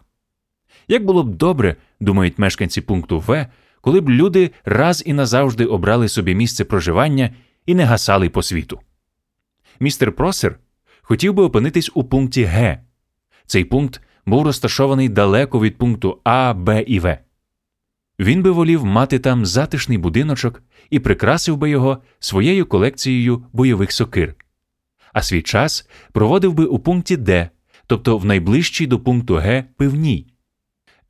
Як 0.87 1.05
було 1.05 1.23
б 1.23 1.35
добре, 1.35 1.75
думають 1.99 2.39
мешканці 2.39 2.81
пункту 2.81 3.19
В, 3.19 3.47
коли 3.81 4.01
б 4.01 4.09
люди 4.09 4.51
раз 4.65 5.03
і 5.05 5.13
назавжди 5.13 5.65
обрали 5.65 6.09
собі 6.09 6.35
місце 6.35 6.65
проживання 6.65 7.33
і 7.65 7.75
не 7.75 7.85
гасали 7.85 8.29
по 8.29 8.43
світу. 8.43 8.79
Містер 9.79 10.11
Просер 10.11 10.59
хотів 11.01 11.33
би 11.33 11.43
опинитись 11.43 11.91
у 11.93 12.03
пункті 12.03 12.43
Г. 12.43 12.81
Цей 13.45 13.65
пункт 13.65 14.01
був 14.25 14.43
розташований 14.43 15.09
далеко 15.09 15.59
від 15.59 15.77
пункту 15.77 16.19
А, 16.23 16.53
Б 16.53 16.81
і 16.81 16.99
В. 16.99 17.17
Він 18.19 18.43
би 18.43 18.51
волів 18.51 18.85
мати 18.85 19.19
там 19.19 19.45
затишний 19.45 19.97
будиночок 19.97 20.63
і 20.89 20.99
прикрасив 20.99 21.57
би 21.57 21.69
його 21.69 21.97
своєю 22.19 22.65
колекцією 22.65 23.45
бойових 23.53 23.91
сокир, 23.91 24.35
а 25.13 25.21
свій 25.21 25.41
час 25.41 25.89
проводив 26.11 26.53
би 26.53 26.65
у 26.65 26.79
пункті 26.79 27.17
Д, 27.17 27.49
тобто 27.87 28.17
в 28.17 28.25
найближчій 28.25 28.87
до 28.87 28.99
пункту 28.99 29.35
Г 29.35 29.63
пивній. 29.77 30.27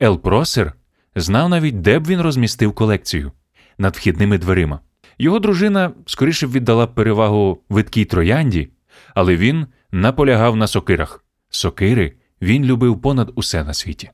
Ел 0.00 0.18
Просер 0.18 0.72
знав 1.14 1.48
навіть, 1.48 1.80
де 1.80 1.98
б 1.98 2.06
він 2.06 2.20
розмістив 2.20 2.72
колекцію 2.72 3.32
над 3.78 3.96
вхідними 3.96 4.38
дверима. 4.38 4.80
Його 5.18 5.38
дружина 5.38 5.92
скоріше 6.06 6.46
б 6.46 6.52
віддала 6.52 6.86
перевагу 6.86 7.62
видкій 7.68 8.04
троянді, 8.04 8.68
але 9.14 9.36
він 9.36 9.66
наполягав 9.90 10.56
на 10.56 10.66
сокирах. 10.66 11.24
Сокири 11.50 12.12
він 12.42 12.64
любив 12.64 13.00
понад 13.00 13.32
усе 13.34 13.64
на 13.64 13.74
світі. 13.74 14.10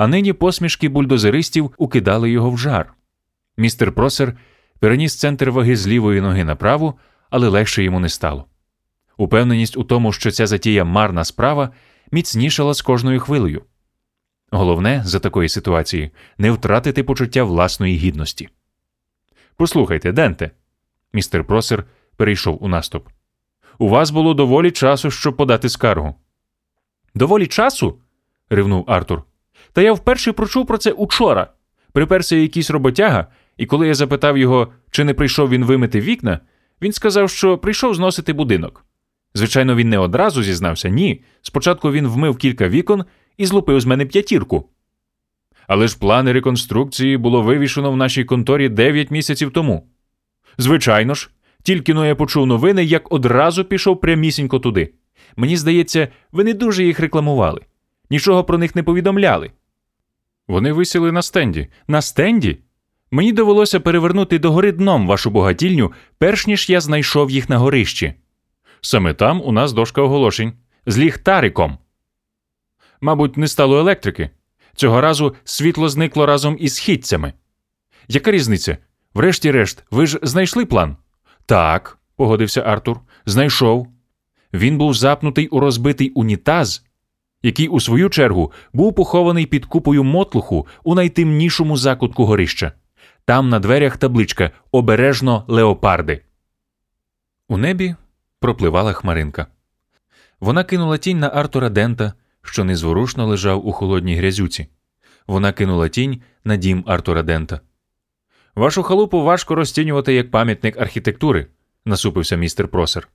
А 0.00 0.06
нині 0.06 0.32
посмішки 0.32 0.88
бульдозеристів 0.88 1.74
укидали 1.78 2.30
його 2.30 2.50
в 2.50 2.58
жар. 2.58 2.94
Містер 3.56 3.92
Просер 3.92 4.36
переніс 4.78 5.16
центр 5.16 5.50
ваги 5.50 5.76
з 5.76 5.88
лівої 5.88 6.20
ноги 6.20 6.44
на 6.44 6.56
праву, 6.56 6.98
але 7.30 7.48
легше 7.48 7.82
йому 7.82 8.00
не 8.00 8.08
стало. 8.08 8.44
Упевненість 9.16 9.76
у 9.76 9.84
тому, 9.84 10.12
що 10.12 10.30
ця 10.30 10.46
затія 10.46 10.84
марна 10.84 11.24
справа, 11.24 11.70
міцнішала 12.12 12.74
з 12.74 12.82
кожною 12.82 13.20
хвилею. 13.20 13.62
Головне 14.50 15.02
за 15.04 15.18
такої 15.18 15.48
ситуації 15.48 16.10
не 16.38 16.50
втратити 16.50 17.04
почуття 17.04 17.44
власної 17.44 17.96
гідності. 17.96 18.48
Послухайте, 19.56 20.12
Денте. 20.12 20.50
Містер 21.12 21.44
Просер 21.44 21.84
перейшов 22.16 22.64
у 22.64 22.68
наступ. 22.68 23.08
У 23.78 23.88
вас 23.88 24.10
було 24.10 24.34
доволі 24.34 24.70
часу, 24.70 25.10
щоб 25.10 25.36
подати 25.36 25.68
скаргу. 25.68 26.14
Доволі 27.14 27.46
часу? 27.46 27.98
ривнув 28.50 28.84
Артур. 28.88 29.24
Та 29.72 29.82
я 29.82 29.92
вперше 29.92 30.32
прочув 30.32 30.66
про 30.66 30.78
це 30.78 30.92
учора. 30.92 31.52
Приперся 31.92 32.36
якийсь 32.36 32.70
роботяга, 32.70 33.26
і 33.56 33.66
коли 33.66 33.86
я 33.86 33.94
запитав 33.94 34.38
його, 34.38 34.72
чи 34.90 35.04
не 35.04 35.14
прийшов 35.14 35.48
він 35.48 35.64
вимити 35.64 36.00
вікна, 36.00 36.40
він 36.82 36.92
сказав, 36.92 37.30
що 37.30 37.58
прийшов 37.58 37.94
зносити 37.94 38.32
будинок. 38.32 38.84
Звичайно, 39.34 39.76
він 39.76 39.88
не 39.88 39.98
одразу 39.98 40.42
зізнався, 40.42 40.88
ні. 40.88 41.22
Спочатку 41.42 41.92
він 41.92 42.08
вмив 42.08 42.36
кілька 42.36 42.68
вікон 42.68 43.04
і 43.36 43.46
злупив 43.46 43.80
з 43.80 43.86
мене 43.86 44.06
п'ятірку. 44.06 44.68
Але 45.66 45.88
ж 45.88 45.98
плани 45.98 46.32
реконструкції 46.32 47.16
було 47.16 47.42
вивішено 47.42 47.92
в 47.92 47.96
нашій 47.96 48.24
конторі 48.24 48.68
9 48.68 49.10
місяців 49.10 49.50
тому. 49.50 49.86
Звичайно 50.58 51.14
ж, 51.14 51.30
тільки 51.62 51.94
но 51.94 52.06
я 52.06 52.14
почув 52.14 52.46
новини, 52.46 52.84
як 52.84 53.12
одразу 53.12 53.64
пішов 53.64 54.00
прямісінько 54.00 54.58
туди. 54.58 54.94
Мені 55.36 55.56
здається, 55.56 56.08
ви 56.32 56.44
не 56.44 56.54
дуже 56.54 56.84
їх 56.84 57.00
рекламували, 57.00 57.60
нічого 58.10 58.44
про 58.44 58.58
них 58.58 58.76
не 58.76 58.82
повідомляли. 58.82 59.50
Вони 60.48 60.72
висіли 60.72 61.12
на 61.12 61.22
стенді. 61.22 61.68
На 61.88 62.02
стенді? 62.02 62.58
Мені 63.10 63.32
довелося 63.32 63.80
перевернути 63.80 64.38
догори 64.38 64.72
дном 64.72 65.06
вашу 65.06 65.30
богатільню, 65.30 65.92
перш 66.18 66.46
ніж 66.46 66.70
я 66.70 66.80
знайшов 66.80 67.30
їх 67.30 67.48
на 67.48 67.58
горищі. 67.58 68.14
Саме 68.80 69.14
там 69.14 69.42
у 69.44 69.52
нас 69.52 69.72
дошка 69.72 70.02
оголошень 70.02 70.52
з 70.86 70.98
ліхтариком. 70.98 71.78
Мабуть, 73.00 73.36
не 73.36 73.48
стало 73.48 73.78
електрики. 73.78 74.30
Цього 74.74 75.00
разу 75.00 75.34
світло 75.44 75.88
зникло 75.88 76.26
разом 76.26 76.56
із 76.60 76.74
східцями. 76.74 77.32
Яка 78.08 78.30
різниця? 78.30 78.78
Врешті-решт, 79.14 79.84
ви 79.90 80.06
ж 80.06 80.18
знайшли 80.22 80.66
план? 80.66 80.96
Так, 81.46 81.98
погодився 82.16 82.60
Артур. 82.60 83.00
Знайшов. 83.26 83.88
Він 84.52 84.78
був 84.78 84.94
запнутий 84.94 85.48
у 85.48 85.60
розбитий 85.60 86.10
унітаз, 86.10 86.84
який, 87.42 87.68
у 87.68 87.80
свою 87.80 88.08
чергу, 88.08 88.52
був 88.72 88.94
похований 88.94 89.46
під 89.46 89.66
купою 89.66 90.04
мотлуху 90.04 90.66
у 90.84 90.94
найтемнішому 90.94 91.76
закутку 91.76 92.24
горища. 92.24 92.72
Там 93.24 93.48
на 93.48 93.58
дверях 93.58 93.96
табличка 93.96 94.50
Обережно 94.72 95.44
леопарди. 95.48 96.22
У 97.48 97.56
небі 97.56 97.94
пропливала 98.40 98.92
хмаринка. 98.92 99.46
Вона 100.40 100.64
кинула 100.64 100.98
тінь 100.98 101.18
на 101.18 101.28
Артура 101.28 101.68
Дента, 101.68 102.12
що 102.42 102.64
незворушно 102.64 103.26
лежав 103.26 103.66
у 103.66 103.72
холодній 103.72 104.16
грязюці. 104.16 104.68
Вона 105.26 105.52
кинула 105.52 105.88
тінь 105.88 106.22
на 106.44 106.56
дім 106.56 106.84
Артура 106.86 107.22
Дента. 107.22 107.60
Вашу 108.54 108.82
халупу 108.82 109.22
важко 109.22 109.54
розцінювати 109.54 110.14
як 110.14 110.30
пам'ятник 110.30 110.76
архітектури, 110.80 111.46
насупився 111.84 112.36
містер 112.36 112.68
Просер. 112.68 113.08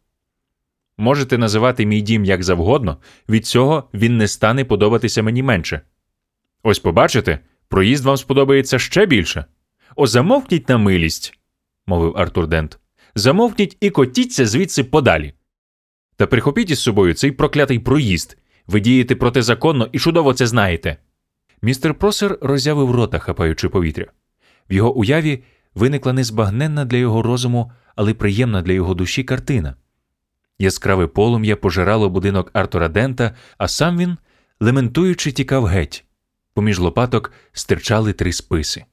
Можете 0.98 1.38
називати 1.38 1.86
мій 1.86 2.02
дім 2.02 2.26
як 2.26 2.44
завгодно, 2.44 2.98
від 3.30 3.46
цього 3.46 3.90
він 3.94 4.18
не 4.18 4.28
стане 4.28 4.66
подобатися 4.66 5.24
мені 5.24 5.44
менше. 5.44 5.82
Ось 6.64 6.80
побачите, 6.80 7.40
проїзд 7.68 8.06
вам 8.06 8.18
сподобається 8.18 8.80
ще 8.80 9.06
більше. 9.06 9.46
О, 9.96 10.08
замовкніть 10.08 10.70
на 10.70 10.78
милість, 10.78 11.40
мовив 11.88 12.18
Артур 12.18 12.48
Дент. 12.48 12.80
Замовкніть 13.16 13.78
і 13.82 13.90
котіться 13.90 14.46
звідси 14.46 14.84
подалі. 14.84 15.34
Та 16.18 16.28
прихопіть 16.28 16.72
із 16.72 16.80
собою 16.80 17.14
цей 17.14 17.32
проклятий 17.32 17.80
проїзд. 17.80 18.38
Ви 18.68 18.80
дієте 18.80 19.16
протизаконно 19.16 19.90
і 19.92 20.00
чудово 20.00 20.34
це 20.34 20.48
знаєте. 20.48 20.98
Містер 21.62 21.94
Просер 21.94 22.38
роззявив 22.42 22.92
рота, 22.92 23.20
хапаючи 23.20 23.70
повітря. 23.70 24.06
В 24.70 24.74
його 24.74 24.96
уяві 24.96 25.44
виникла 25.76 26.14
незбагненна 26.14 26.86
для 26.86 26.98
його 26.98 27.22
розуму, 27.22 27.72
але 27.96 28.14
приємна 28.14 28.62
для 28.62 28.74
його 28.74 28.94
душі 28.94 29.24
картина. 29.24 29.76
Яскраве 30.60 31.08
полум'я 31.08 31.56
пожирало 31.56 32.10
будинок 32.10 32.50
Артура 32.54 32.88
Дента, 32.88 33.36
а 33.58 33.68
сам 33.68 33.98
він, 33.98 34.18
лементуючи, 34.60 35.32
тікав 35.32 35.66
геть. 35.66 36.06
Поміж 36.54 36.80
лопаток 36.80 37.32
стирчали 37.52 38.14
три 38.14 38.34
списи. 38.34 38.86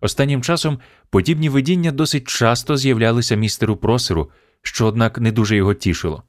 Останнім 0.00 0.42
часом 0.42 0.80
подібні 1.10 1.48
видіння 1.48 1.92
досить 1.92 2.28
часто 2.28 2.76
з'являлися 2.76 3.34
містеру 3.34 3.76
просеру, 3.76 4.30
що, 4.62 4.86
однак, 4.86 5.18
не 5.18 5.32
дуже 5.32 5.56
його 5.56 5.74
тішило. 5.74 6.22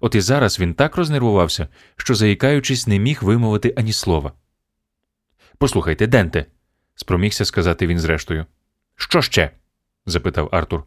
От 0.00 0.14
і 0.14 0.20
зараз 0.20 0.60
він 0.60 0.74
так 0.74 0.96
рознервувався, 0.96 1.68
що, 1.96 2.14
заїкаючись, 2.14 2.86
не 2.86 2.98
міг 2.98 3.18
вимовити 3.22 3.74
ані 3.76 3.92
слова. 3.92 4.32
Послухайте, 5.58 6.06
Денте, 6.06 6.46
спромігся 6.94 7.44
сказати 7.44 7.86
він 7.86 7.98
зрештою. 7.98 8.46
Що 8.96 9.22
ще? 9.22 9.50
запитав 10.06 10.48
Артур. 10.52 10.84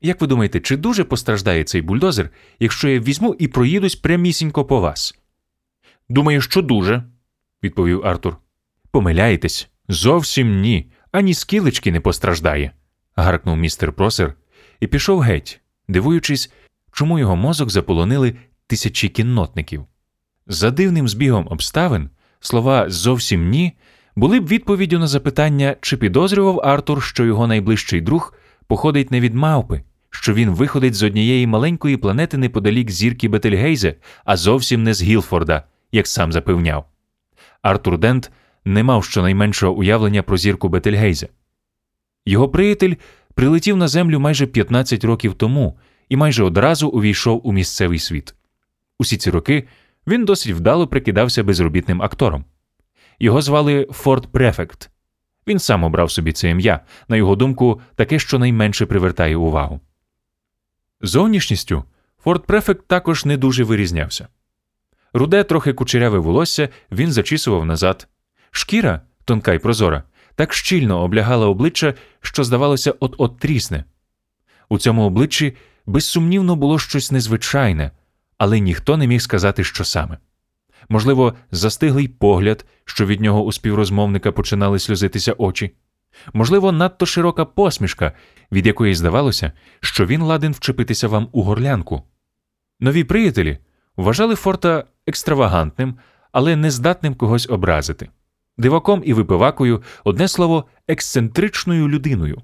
Як 0.00 0.20
ви 0.20 0.26
думаєте, 0.26 0.60
чи 0.60 0.76
дуже 0.76 1.04
постраждає 1.04 1.64
цей 1.64 1.82
бульдозер, 1.82 2.30
якщо 2.60 2.88
я 2.88 3.00
візьму 3.00 3.34
і 3.38 3.48
проїдусь 3.48 3.96
прямісінько 3.96 4.64
по 4.64 4.80
вас? 4.80 5.18
Думаю, 6.08 6.40
що 6.40 6.62
дуже, 6.62 7.02
відповів 7.62 8.06
Артур. 8.06 8.36
Помиляєтесь, 8.90 9.68
зовсім 9.88 10.60
ні, 10.60 10.90
ані 11.12 11.34
скілечки 11.34 11.92
не 11.92 12.00
постраждає, 12.00 12.72
гаркнув 13.16 13.56
містер 13.56 13.92
Просер 13.92 14.34
і 14.80 14.86
пішов 14.86 15.20
геть, 15.20 15.60
дивуючись, 15.88 16.52
чому 16.92 17.18
його 17.18 17.36
мозок 17.36 17.70
заполонили 17.70 18.36
тисячі 18.66 19.08
кіннотників. 19.08 19.86
За 20.46 20.70
дивним 20.70 21.08
збігом 21.08 21.48
обставин 21.50 22.10
слова 22.40 22.90
зовсім 22.90 23.48
ні 23.48 23.72
були 24.16 24.40
б 24.40 24.46
відповіддю 24.46 24.98
на 24.98 25.06
запитання, 25.06 25.76
чи 25.80 25.96
підозрював 25.96 26.60
Артур, 26.64 27.02
що 27.02 27.24
його 27.24 27.46
найближчий 27.46 28.00
друг 28.00 28.34
походить 28.68 29.10
не 29.10 29.20
від 29.20 29.34
мавпи, 29.34 29.82
що 30.10 30.34
він 30.34 30.50
виходить 30.50 30.94
з 30.94 31.02
однієї 31.02 31.46
маленької 31.46 31.96
планети 31.96 32.38
неподалік 32.38 32.90
зірки 32.90 33.28
Бетельгейзе, 33.28 33.94
а 34.24 34.36
зовсім 34.36 34.82
не 34.82 34.94
з 34.94 35.02
Гілфорда, 35.02 35.62
як 35.92 36.06
сам 36.06 36.32
запевняв. 36.32 36.86
Артур 37.62 37.98
Дент 37.98 38.30
не 38.64 38.82
мав 38.82 39.04
щонайменшого 39.04 39.74
уявлення 39.74 40.22
про 40.22 40.36
зірку 40.36 40.68
Бетельгейзе. 40.68 41.28
Його 42.26 42.48
приятель 42.48 42.94
прилетів 43.34 43.76
на 43.76 43.88
землю 43.88 44.20
майже 44.20 44.46
15 44.46 45.04
років 45.04 45.34
тому 45.34 45.78
і 46.08 46.16
майже 46.16 46.44
одразу 46.44 46.88
увійшов 46.88 47.46
у 47.46 47.52
місцевий 47.52 47.98
світ. 47.98 48.34
Усі 48.98 49.16
ці 49.16 49.30
роки 49.30 49.68
він 50.06 50.24
досить 50.24 50.52
вдало 50.52 50.86
прикидався 50.86 51.44
безробітним 51.44 52.02
актором. 52.02 52.44
Його 53.18 53.42
звали 53.42 53.88
Форд 53.90 54.26
Префект. 54.26 54.90
Він 55.48 55.58
сам 55.58 55.84
обрав 55.84 56.10
собі 56.10 56.32
це 56.32 56.50
ім'я, 56.50 56.80
на 57.08 57.16
його 57.16 57.36
думку, 57.36 57.80
таке, 57.94 58.18
що 58.18 58.38
найменше 58.38 58.86
привертає 58.86 59.36
увагу. 59.36 59.80
Зовнішністю 61.00 61.84
Форд 62.24 62.46
Префект 62.46 62.86
також 62.86 63.24
не 63.24 63.36
дуже 63.36 63.64
вирізнявся. 63.64 64.28
Руде, 65.12 65.44
трохи 65.44 65.72
кучеряве 65.72 66.18
волосся 66.18 66.68
він 66.92 67.12
зачісував 67.12 67.64
назад. 67.64 68.08
Шкіра, 68.50 69.00
тонка 69.24 69.52
й 69.52 69.58
прозора, 69.58 70.02
так 70.34 70.52
щільно 70.52 71.02
облягала 71.02 71.46
обличчя, 71.46 71.94
що, 72.20 72.44
здавалося, 72.44 72.94
от-от 73.00 73.38
трісне. 73.38 73.84
У 74.68 74.78
цьому 74.78 75.02
обличчі 75.02 75.56
безсумнівно 75.86 76.56
було 76.56 76.78
щось 76.78 77.12
незвичайне, 77.12 77.90
але 78.38 78.60
ніхто 78.60 78.96
не 78.96 79.06
міг 79.06 79.20
сказати, 79.20 79.64
що 79.64 79.84
саме. 79.84 80.18
Можливо, 80.88 81.34
застиглий 81.50 82.08
погляд, 82.08 82.66
що 82.84 83.06
від 83.06 83.20
нього 83.20 83.44
у 83.44 83.52
співрозмовника 83.52 84.32
починали 84.32 84.78
сльозитися 84.78 85.34
очі, 85.38 85.70
можливо, 86.32 86.72
надто 86.72 87.06
широка 87.06 87.44
посмішка, 87.44 88.12
від 88.52 88.66
якої 88.66 88.94
здавалося, 88.94 89.52
що 89.80 90.06
він 90.06 90.22
ладен 90.22 90.52
вчепитися 90.52 91.08
вам 91.08 91.28
у 91.32 91.42
горлянку. 91.42 92.02
Нові 92.80 93.04
приятелі 93.04 93.58
вважали 93.96 94.34
Форта 94.34 94.84
екстравагантним, 95.06 95.98
але 96.32 96.56
не 96.56 96.70
здатним 96.70 97.14
когось 97.14 97.50
образити, 97.50 98.08
диваком 98.56 99.02
і 99.04 99.12
випивакою, 99.12 99.82
одне 100.04 100.28
слово, 100.28 100.64
ексцентричною 100.88 101.88
людиною. 101.88 102.42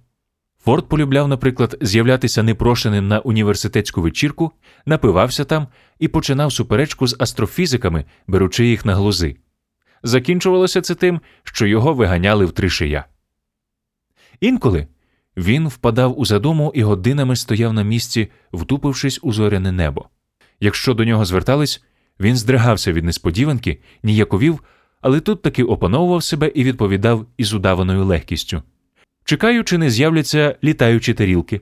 Форд 0.64 0.88
полюбляв, 0.88 1.28
наприклад, 1.28 1.78
з'являтися 1.80 2.42
непрошеним 2.42 3.08
на 3.08 3.20
університетську 3.20 4.02
вечірку, 4.02 4.52
напивався 4.86 5.44
там 5.44 5.68
і 5.98 6.08
починав 6.08 6.52
суперечку 6.52 7.06
з 7.06 7.16
астрофізиками, 7.18 8.04
беручи 8.26 8.66
їх 8.66 8.84
на 8.84 8.94
глузи. 8.94 9.36
Закінчувалося 10.02 10.80
це 10.80 10.94
тим, 10.94 11.20
що 11.42 11.66
його 11.66 11.94
виганяли 11.94 12.44
в 12.44 12.52
три 12.52 12.68
шия. 12.68 13.04
Інколи 14.40 14.86
він 15.36 15.68
впадав 15.68 16.20
у 16.20 16.24
задуму 16.24 16.72
і 16.74 16.82
годинами 16.82 17.36
стояв 17.36 17.72
на 17.72 17.82
місці, 17.82 18.28
втупившись 18.52 19.20
у 19.22 19.32
зоряне 19.32 19.72
небо. 19.72 20.08
Якщо 20.60 20.94
до 20.94 21.04
нього 21.04 21.24
звертались, 21.24 21.84
він 22.20 22.36
здригався 22.36 22.92
від 22.92 23.04
несподіванки, 23.04 23.80
ніяковів, 24.02 24.64
але 25.00 25.20
тут 25.20 25.42
таки 25.42 25.64
опановував 25.64 26.22
себе 26.22 26.52
і 26.54 26.64
відповідав 26.64 27.26
із 27.36 27.54
удаваною 27.54 28.04
легкістю. 28.04 28.62
Чекаю, 29.24 29.64
чи 29.64 29.78
не 29.78 29.90
з'являться 29.90 30.56
літаючі 30.64 31.14
тарілки. 31.14 31.60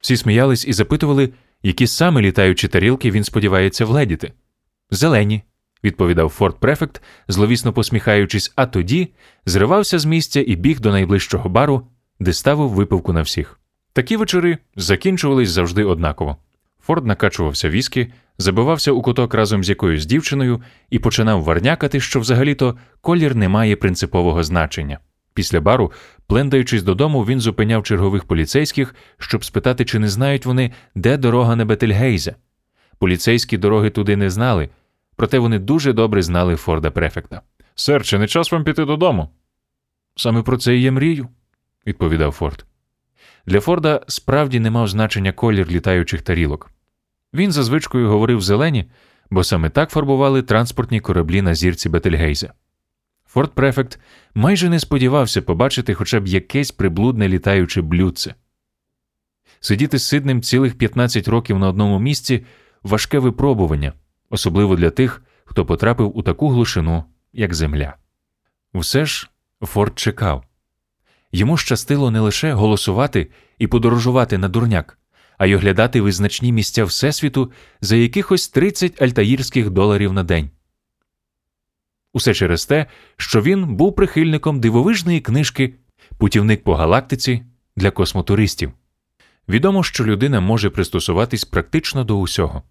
Всі 0.00 0.16
сміялись 0.16 0.66
і 0.66 0.72
запитували, 0.72 1.30
які 1.62 1.86
саме 1.86 2.20
літаючі 2.20 2.68
тарілки 2.68 3.10
він 3.10 3.24
сподівається 3.24 3.84
вгледіти. 3.84 4.32
Зелені, 4.90 5.42
відповідав 5.84 6.28
Форт 6.28 6.60
Префект, 6.60 7.02
зловісно 7.28 7.72
посміхаючись, 7.72 8.52
а 8.56 8.66
тоді 8.66 9.08
зривався 9.46 9.98
з 9.98 10.04
місця 10.04 10.44
і 10.46 10.56
біг 10.56 10.80
до 10.80 10.92
найближчого 10.92 11.48
бару, 11.48 11.86
де 12.20 12.32
ставив 12.32 12.70
випивку 12.70 13.12
на 13.12 13.22
всіх. 13.22 13.60
Такі 13.92 14.16
вечори 14.16 14.58
закінчувались 14.76 15.50
завжди 15.50 15.84
однаково. 15.84 16.36
Форд 16.80 17.06
накачувався 17.06 17.68
віскі, 17.68 18.12
забивався 18.38 18.92
у 18.92 19.02
куток 19.02 19.34
разом 19.34 19.64
з 19.64 19.68
якоюсь 19.68 20.06
дівчиною 20.06 20.62
і 20.90 20.98
починав 20.98 21.42
варнякати, 21.42 22.00
що 22.00 22.20
взагалі-то 22.20 22.76
колір 23.00 23.34
не 23.34 23.48
має 23.48 23.76
принципового 23.76 24.42
значення. 24.44 24.98
Після 25.38 25.60
бару, 25.60 25.92
плендаючись 26.26 26.82
додому, 26.82 27.24
він 27.24 27.40
зупиняв 27.40 27.82
чергових 27.82 28.24
поліцейських, 28.24 28.94
щоб 29.18 29.44
спитати, 29.44 29.84
чи 29.84 29.98
не 29.98 30.08
знають 30.08 30.46
вони, 30.46 30.72
де 30.94 31.16
дорога 31.16 31.56
на 31.56 31.64
Бетельгейза. 31.64 32.34
Поліцейські 32.98 33.58
дороги 33.58 33.90
туди 33.90 34.16
не 34.16 34.30
знали, 34.30 34.68
проте 35.16 35.38
вони 35.38 35.58
дуже 35.58 35.92
добре 35.92 36.22
знали 36.22 36.56
Форда 36.56 36.90
Префекта. 36.90 37.40
Сер, 37.74 38.04
чи 38.04 38.18
не 38.18 38.26
час 38.26 38.52
вам 38.52 38.64
піти 38.64 38.84
додому? 38.84 39.28
Саме 40.16 40.42
про 40.42 40.56
це 40.56 40.76
і 40.76 40.82
я 40.82 40.92
мрію, 40.92 41.28
відповідав 41.86 42.32
Форд. 42.32 42.64
Для 43.46 43.60
Форда 43.60 44.00
справді 44.08 44.60
не 44.60 44.70
мав 44.70 44.88
значення 44.88 45.32
колір 45.32 45.70
літаючих 45.70 46.22
тарілок. 46.22 46.70
Він 47.34 47.52
за 47.52 47.62
звичкою 47.62 48.08
говорив 48.08 48.40
зелені, 48.40 48.90
бо 49.30 49.44
саме 49.44 49.70
так 49.70 49.90
фарбували 49.90 50.42
транспортні 50.42 51.00
кораблі 51.00 51.42
на 51.42 51.54
зірці 51.54 51.88
Бетельгейза. 51.88 52.52
Форт 53.28 53.54
Префект 53.54 54.00
майже 54.34 54.68
не 54.68 54.80
сподівався 54.80 55.42
побачити 55.42 55.94
хоча 55.94 56.20
б 56.20 56.26
якесь 56.26 56.70
приблудне 56.70 57.28
літаюче 57.28 57.82
блюдце. 57.82 58.34
Сидіти 59.60 59.98
з 59.98 60.06
Сиднем 60.06 60.42
цілих 60.42 60.78
15 60.78 61.28
років 61.28 61.58
на 61.58 61.68
одному 61.68 61.98
місці 61.98 62.46
важке 62.82 63.18
випробування, 63.18 63.92
особливо 64.30 64.76
для 64.76 64.90
тих, 64.90 65.22
хто 65.44 65.66
потрапив 65.66 66.18
у 66.18 66.22
таку 66.22 66.48
глушину, 66.48 67.04
як 67.32 67.54
земля. 67.54 67.94
Все 68.74 69.06
ж 69.06 69.30
Форд 69.62 69.98
чекав. 69.98 70.44
Йому 71.32 71.56
щастило 71.56 72.10
не 72.10 72.20
лише 72.20 72.52
голосувати 72.52 73.30
і 73.58 73.66
подорожувати 73.66 74.38
на 74.38 74.48
дурняк, 74.48 74.98
а 75.38 75.46
й 75.46 75.54
оглядати 75.54 76.00
визначні 76.00 76.52
місця 76.52 76.84
Всесвіту 76.84 77.52
за 77.80 77.96
якихось 77.96 78.48
30 78.48 79.02
альтаїрських 79.02 79.70
доларів 79.70 80.12
на 80.12 80.22
день. 80.22 80.50
Усе 82.12 82.34
через 82.34 82.66
те, 82.66 82.86
що 83.16 83.42
він 83.42 83.76
був 83.76 83.94
прихильником 83.94 84.60
дивовижної 84.60 85.20
книжки 85.20 85.74
Путівник 86.18 86.64
по 86.64 86.74
галактиці 86.74 87.42
для 87.76 87.90
космотуристів. 87.90 88.72
Відомо, 89.48 89.82
що 89.82 90.04
людина 90.04 90.40
може 90.40 90.70
пристосуватись 90.70 91.44
практично 91.44 92.04
до 92.04 92.18
усього. 92.18 92.62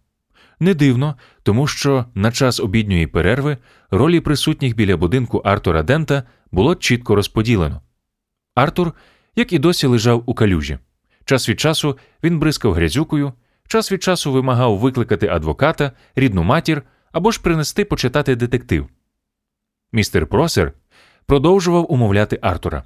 Не 0.60 0.74
дивно, 0.74 1.16
тому 1.44 1.68
що 1.68 2.06
на 2.16 2.32
час 2.32 2.60
обідньої 2.60 3.08
перерви 3.08 3.58
ролі 3.92 4.20
присутніх 4.20 4.76
біля 4.76 4.98
будинку 4.98 5.38
Артура 5.38 5.84
Дента 5.84 6.24
було 6.52 6.76
чітко 6.76 7.16
розподілено. 7.16 7.82
Артур, 8.56 8.94
як 9.36 9.54
і 9.54 9.60
досі 9.60 9.88
лежав 9.88 10.24
у 10.26 10.34
калюжі. 10.34 10.78
Час 11.26 11.50
від 11.50 11.60
часу 11.60 11.98
він 12.24 12.40
бризкав 12.40 12.74
грязюкою, 12.74 13.34
час 13.68 13.92
від 13.92 14.04
часу 14.04 14.32
вимагав 14.32 14.78
викликати 14.78 15.28
адвоката, 15.28 15.92
рідну 16.16 16.44
матір 16.44 16.84
або 17.12 17.32
ж 17.32 17.42
принести 17.42 17.86
почитати 17.86 18.36
детектив. 18.36 18.88
Містер 19.92 20.28
Просер 20.28 20.74
продовжував 21.26 21.92
умовляти 21.92 22.40
Артура. 22.42 22.84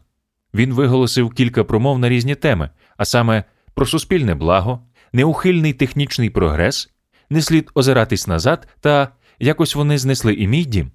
Він 0.54 0.74
виголосив 0.74 1.34
кілька 1.34 1.64
промов 1.64 2.00
на 2.00 2.10
різні 2.10 2.36
теми, 2.36 2.70
а 2.98 3.06
саме 3.06 3.44
про 3.74 3.86
суспільне 3.86 4.36
благо, 4.36 4.82
неухильний 5.14 5.74
технічний 5.74 6.30
прогрес, 6.30 6.90
не 7.30 7.42
слід 7.42 7.72
озиратись 7.74 8.28
назад 8.28 8.68
та 8.80 9.10
якось 9.40 9.76
вони 9.76 9.98
знесли 9.98 10.34
і 10.34 10.48
мій 10.48 10.66
дім. 10.66 10.92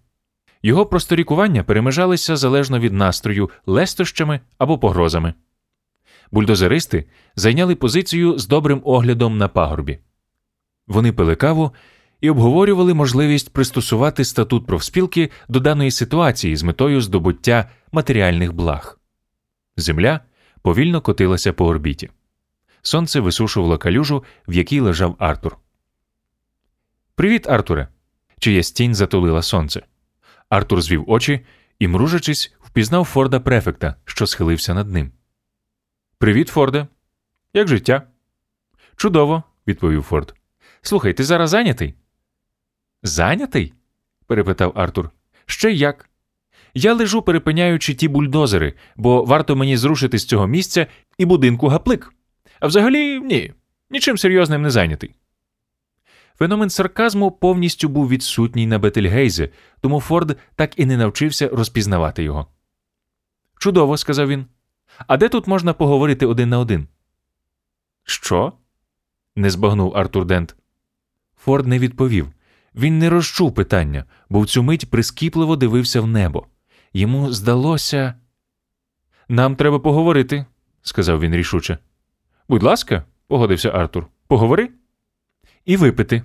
Його 0.62 0.86
просторікування 0.86 1.64
перемежалися 1.64 2.36
залежно 2.36 2.78
від 2.78 2.92
настрою 2.92 3.50
лестощами 3.66 4.40
або 4.58 4.78
погрозами. 4.78 5.34
Бульдозеристи 6.30 7.04
зайняли 7.36 7.74
позицію 7.74 8.38
з 8.38 8.46
добрим 8.46 8.82
оглядом 8.84 9.38
на 9.38 9.48
пагорбі. 9.48 9.98
Вони 10.86 11.12
пили 11.12 11.36
каву 11.36 11.70
і 12.20 12.30
обговорювали 12.30 12.94
можливість 12.94 13.52
пристосувати 13.52 14.24
статут 14.24 14.66
профспілки 14.66 15.30
до 15.48 15.60
даної 15.60 15.90
ситуації 15.90 16.56
з 16.56 16.62
метою 16.62 17.00
здобуття 17.00 17.70
матеріальних 17.92 18.52
благ. 18.52 18.98
Земля 19.76 20.20
повільно 20.62 21.00
котилася 21.00 21.52
по 21.52 21.66
орбіті. 21.66 22.10
Сонце 22.82 23.20
висушувало 23.20 23.78
калюжу, 23.78 24.24
в 24.48 24.54
якій 24.54 24.80
лежав 24.80 25.16
Артур. 25.18 25.56
Привіт, 27.14 27.46
Артуре. 27.46 27.88
Чиясь 28.38 28.72
тінь 28.72 28.94
затулила 28.94 29.42
сонце. 29.42 29.82
Артур 30.48 30.82
звів 30.82 31.04
очі 31.10 31.46
і, 31.78 31.88
мружачись, 31.88 32.54
впізнав 32.60 33.04
Форда 33.04 33.40
префекта, 33.40 33.94
що 34.04 34.26
схилився 34.26 34.74
над 34.74 34.92
ним. 34.92 35.12
Привіт, 36.18 36.48
Форде. 36.48 36.86
Як 37.54 37.68
життя? 37.68 38.02
Чудово, 38.96 39.42
відповів 39.66 40.02
Форд. 40.02 40.34
Слухай, 40.82 41.12
ти 41.12 41.24
зараз 41.24 41.50
зайнятий? 41.50 41.94
Зайнятий? 43.06 43.72
перепитав 44.26 44.72
Артур. 44.74 45.10
Ще 45.46 45.72
як? 45.72 46.10
Я 46.74 46.94
лежу, 46.94 47.22
перепиняючи 47.22 47.94
ті 47.94 48.08
бульдозери, 48.08 48.74
бо 48.96 49.24
варто 49.24 49.56
мені 49.56 49.76
зрушити 49.76 50.18
з 50.18 50.24
цього 50.24 50.46
місця 50.46 50.86
і 51.18 51.24
будинку 51.24 51.68
гаплик. 51.68 52.14
А 52.60 52.66
взагалі 52.66 53.20
ні, 53.20 53.52
нічим 53.90 54.18
серйозним 54.18 54.62
не 54.62 54.70
зайнятий. 54.70 55.14
Феномен 56.38 56.70
сарказму 56.70 57.30
повністю 57.30 57.88
був 57.88 58.08
відсутній 58.08 58.66
на 58.66 58.78
Бетельгейзе, 58.78 59.48
тому 59.80 60.00
Форд 60.00 60.38
так 60.54 60.78
і 60.78 60.86
не 60.86 60.96
навчився 60.96 61.48
розпізнавати 61.48 62.22
його. 62.22 62.46
Чудово, 63.58 63.96
сказав 63.96 64.28
він. 64.28 64.46
А 65.06 65.16
де 65.16 65.28
тут 65.28 65.46
можна 65.46 65.72
поговорити 65.72 66.26
один 66.26 66.48
на 66.48 66.58
один? 66.58 66.88
Що? 68.04 68.52
не 69.36 69.50
збагнув 69.50 69.96
Артур 69.96 70.24
Дент. 70.24 70.56
Форд 71.36 71.66
не 71.66 71.78
відповів. 71.78 72.32
Він 72.76 72.98
не 72.98 73.10
розчув 73.10 73.54
питання, 73.54 74.04
бо 74.28 74.40
в 74.40 74.46
цю 74.46 74.62
мить 74.62 74.90
прискіпливо 74.90 75.56
дивився 75.56 76.00
в 76.00 76.06
небо. 76.06 76.46
Йому 76.92 77.32
здалося. 77.32 78.14
Нам 79.28 79.56
треба 79.56 79.78
поговорити, 79.78 80.46
сказав 80.82 81.20
він 81.20 81.34
рішуче. 81.34 81.78
Будь 82.48 82.62
ласка, 82.62 83.04
погодився 83.26 83.70
Артур. 83.70 84.06
Поговори. 84.26 84.70
І 85.64 85.76
випити, 85.76 86.22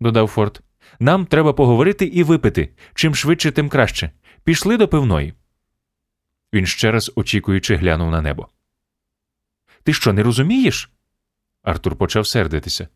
додав 0.00 0.28
Форд. 0.28 0.60
Нам 0.98 1.26
треба 1.26 1.52
поговорити 1.52 2.04
і 2.04 2.22
випити. 2.22 2.74
Чим 2.94 3.14
швидше, 3.14 3.50
тим 3.50 3.68
краще. 3.68 4.10
Пішли 4.44 4.76
до 4.76 4.88
пивної. 4.88 5.34
Він 6.52 6.66
ще 6.66 6.92
раз 6.92 7.12
очікуючи 7.14 7.76
глянув 7.76 8.10
на 8.10 8.20
небо. 8.20 8.48
Ти 9.82 9.92
що, 9.92 10.12
не 10.12 10.22
розумієш? 10.22 10.90
Артур 11.62 11.96
почав 11.96 12.26
сердитися. 12.26 12.88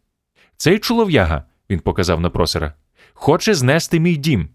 Цей 0.57 0.79
чолов'яга, 0.79 1.45
він 1.71 1.81
показав 1.81 2.21
на 2.21 2.31
просера, 2.31 2.75
хоче 3.21 3.55
знести 3.55 4.01
мій 4.01 4.17
дім. 4.17 4.49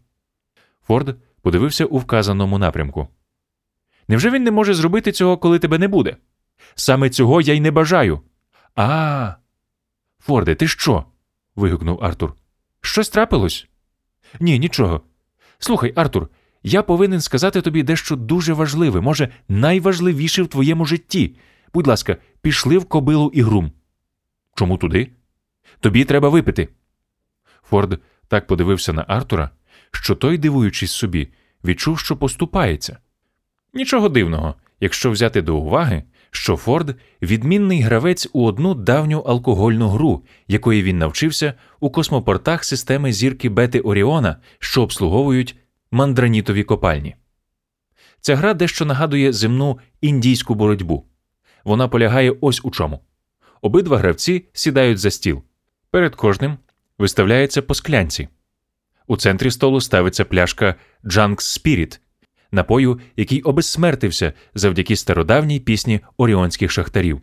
Форд 0.87 1.17
подивився 1.41 1.85
у 1.85 1.97
вказаному 1.97 2.57
напрямку. 2.57 3.07
Невже 4.07 4.29
він 4.29 4.43
не 4.43 4.51
може 4.51 4.73
зробити 4.73 5.11
цього, 5.11 5.37
коли 5.37 5.59
тебе 5.59 5.77
не 5.77 5.87
буде? 5.87 6.17
Саме 6.75 7.09
цього 7.09 7.41
я 7.41 7.53
й 7.53 7.59
не 7.59 7.71
бажаю. 7.71 8.21
А. 8.75 9.33
Форде, 10.19 10.55
ти 10.55 10.67
що? 10.67 11.05
вигукнув 11.55 12.03
Артур. 12.03 12.33
Щось 12.81 13.09
трапилось? 13.09 13.67
Ні, 14.39 14.59
нічого. 14.59 15.01
Слухай, 15.59 15.93
Артур, 15.95 16.29
я 16.63 16.83
повинен 16.83 17.21
сказати 17.21 17.61
тобі 17.61 17.83
дещо 17.83 18.15
дуже 18.15 18.53
важливе, 18.53 19.01
може, 19.01 19.29
найважливіше 19.47 20.43
в 20.43 20.47
твоєму 20.47 20.85
житті. 20.85 21.35
Будь 21.73 21.87
ласка, 21.87 22.17
пішли 22.41 22.77
в 22.77 22.85
кобилу 22.85 23.31
і 23.33 23.41
грум. 23.41 23.71
Чому 24.55 24.77
туди? 24.77 25.11
Тобі 25.79 26.05
треба 26.05 26.29
випити. 26.29 26.69
Форд 27.69 27.99
так 28.27 28.47
подивився 28.47 28.93
на 28.93 29.05
Артура, 29.07 29.49
що 29.91 30.15
той, 30.15 30.37
дивуючись 30.37 30.91
собі, 30.91 31.27
відчув, 31.63 31.99
що 31.99 32.17
поступається. 32.17 32.97
Нічого 33.73 34.09
дивного, 34.09 34.55
якщо 34.79 35.11
взяти 35.11 35.41
до 35.41 35.57
уваги, 35.57 36.03
що 36.31 36.55
Форд 36.55 36.95
відмінний 37.21 37.81
гравець 37.81 38.29
у 38.33 38.45
одну 38.45 38.75
давню 38.75 39.19
алкогольну 39.19 39.89
гру, 39.89 40.23
якої 40.47 40.83
він 40.83 40.97
навчився 40.97 41.53
у 41.79 41.89
космопортах 41.89 42.63
системи 42.63 43.13
зірки 43.13 43.49
Бети 43.49 43.79
Оріона, 43.79 44.37
що 44.59 44.81
обслуговують 44.81 45.55
мандранітові 45.91 46.63
копальні. 46.63 47.15
Ця 48.21 48.35
гра 48.35 48.53
дещо 48.53 48.85
нагадує 48.85 49.33
земну 49.33 49.79
індійську 50.01 50.55
боротьбу. 50.55 51.05
Вона 51.63 51.87
полягає 51.87 52.35
ось 52.41 52.61
у 52.63 52.71
чому. 52.71 52.99
Обидва 53.61 53.97
гравці 53.97 54.45
сідають 54.53 54.97
за 54.97 55.11
стіл. 55.11 55.43
Перед 55.91 56.15
кожним 56.15 56.57
виставляється 56.97 57.61
по 57.61 57.73
склянці. 57.73 58.27
У 59.07 59.17
центрі 59.17 59.51
столу 59.51 59.81
ставиться 59.81 60.25
пляшка 60.25 60.75
Джанкс 61.05 61.59
Spirit, 61.59 61.99
напою, 62.51 62.99
який 63.15 63.41
обезсмертився 63.41 64.33
завдяки 64.55 64.95
стародавній 64.95 65.59
пісні 65.59 65.99
оріонських 66.17 66.71
шахтарів. 66.71 67.21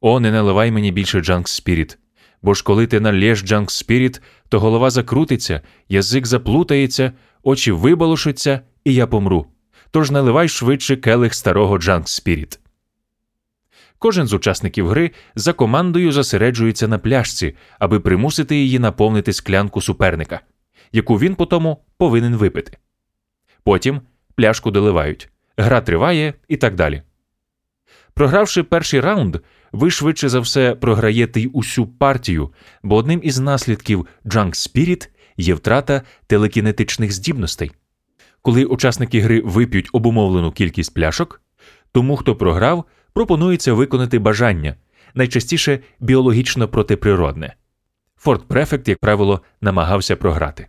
О, 0.00 0.20
не 0.20 0.32
наливай 0.32 0.70
мені 0.70 0.92
більше 0.92 1.20
Джанкс 1.20 1.62
Spirit, 1.62 1.96
бо 2.42 2.54
ж 2.54 2.64
коли 2.64 2.86
ти 2.86 3.00
налєш 3.00 3.42
Джанкс 3.42 3.84
Spirit, 3.84 4.20
то 4.48 4.60
голова 4.60 4.90
закрутиться, 4.90 5.60
язик 5.88 6.26
заплутається, 6.26 7.12
очі 7.42 7.72
вибалушаться, 7.72 8.60
і 8.84 8.94
я 8.94 9.06
помру. 9.06 9.46
Тож 9.90 10.10
наливай 10.10 10.48
швидше 10.48 10.96
келих 10.96 11.34
старого 11.34 11.78
Джанкс 11.78 12.22
Spirit. 12.22 12.58
Кожен 13.98 14.26
з 14.26 14.32
учасників 14.32 14.88
гри 14.88 15.10
за 15.34 15.52
командою 15.52 16.12
зосереджується 16.12 16.88
на 16.88 16.98
пляшці, 16.98 17.54
аби 17.78 18.00
примусити 18.00 18.56
її 18.56 18.78
наповнити 18.78 19.32
склянку 19.32 19.80
суперника, 19.80 20.40
яку 20.92 21.18
він 21.18 21.34
потому 21.34 21.78
повинен 21.98 22.36
випити. 22.36 22.78
Потім 23.64 24.00
пляшку 24.34 24.70
доливають, 24.70 25.30
гра 25.56 25.80
триває 25.80 26.34
і 26.48 26.56
так 26.56 26.74
далі. 26.74 27.02
Програвши 28.14 28.62
перший 28.62 29.00
раунд, 29.00 29.36
ви 29.72 29.90
швидше 29.90 30.28
за 30.28 30.40
все 30.40 30.74
програєте 30.74 31.40
й 31.40 31.50
усю 31.52 31.86
партію, 31.86 32.52
бо 32.82 32.96
одним 32.96 33.20
із 33.22 33.38
наслідків 33.38 34.06
Junk 34.24 34.48
Spirit 34.48 35.08
є 35.36 35.54
втрата 35.54 36.02
телекінетичних 36.26 37.12
здібностей. 37.12 37.70
Коли 38.42 38.64
учасники 38.64 39.20
гри 39.20 39.42
вип'ють 39.44 39.88
обумовлену 39.92 40.52
кількість 40.52 40.94
пляшок, 40.94 41.40
тому 41.92 42.16
хто 42.16 42.36
програв, 42.36 42.84
пропонується 43.14 43.72
виконати 43.72 44.18
бажання, 44.18 44.76
найчастіше 45.14 45.78
біологічно 46.00 46.68
протиприродне. 46.68 47.56
Форт 48.16 48.48
Префект, 48.48 48.88
як 48.88 48.98
правило, 48.98 49.40
намагався 49.60 50.16
програти. 50.16 50.68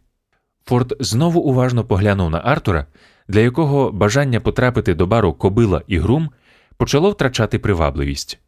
Форд 0.66 0.94
знову 1.00 1.40
уважно 1.40 1.86
поглянув 1.86 2.30
на 2.30 2.38
Артура, 2.40 2.86
для 3.28 3.40
якого 3.40 3.92
бажання 3.92 4.40
потрапити 4.40 4.94
до 4.94 5.08
бару 5.08 5.34
кобила 5.34 5.82
і 5.88 5.98
грум 6.00 6.30
почало 6.78 7.12
втрачати 7.12 7.60
привабливість. 7.60 8.40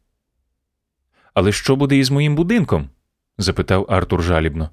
Але 1.34 1.52
що 1.52 1.76
буде 1.76 1.98
із 1.98 2.12
моїм 2.12 2.36
будинком? 2.36 2.90
запитав 3.38 3.86
Артур 3.90 4.24
жалібно. 4.24 4.70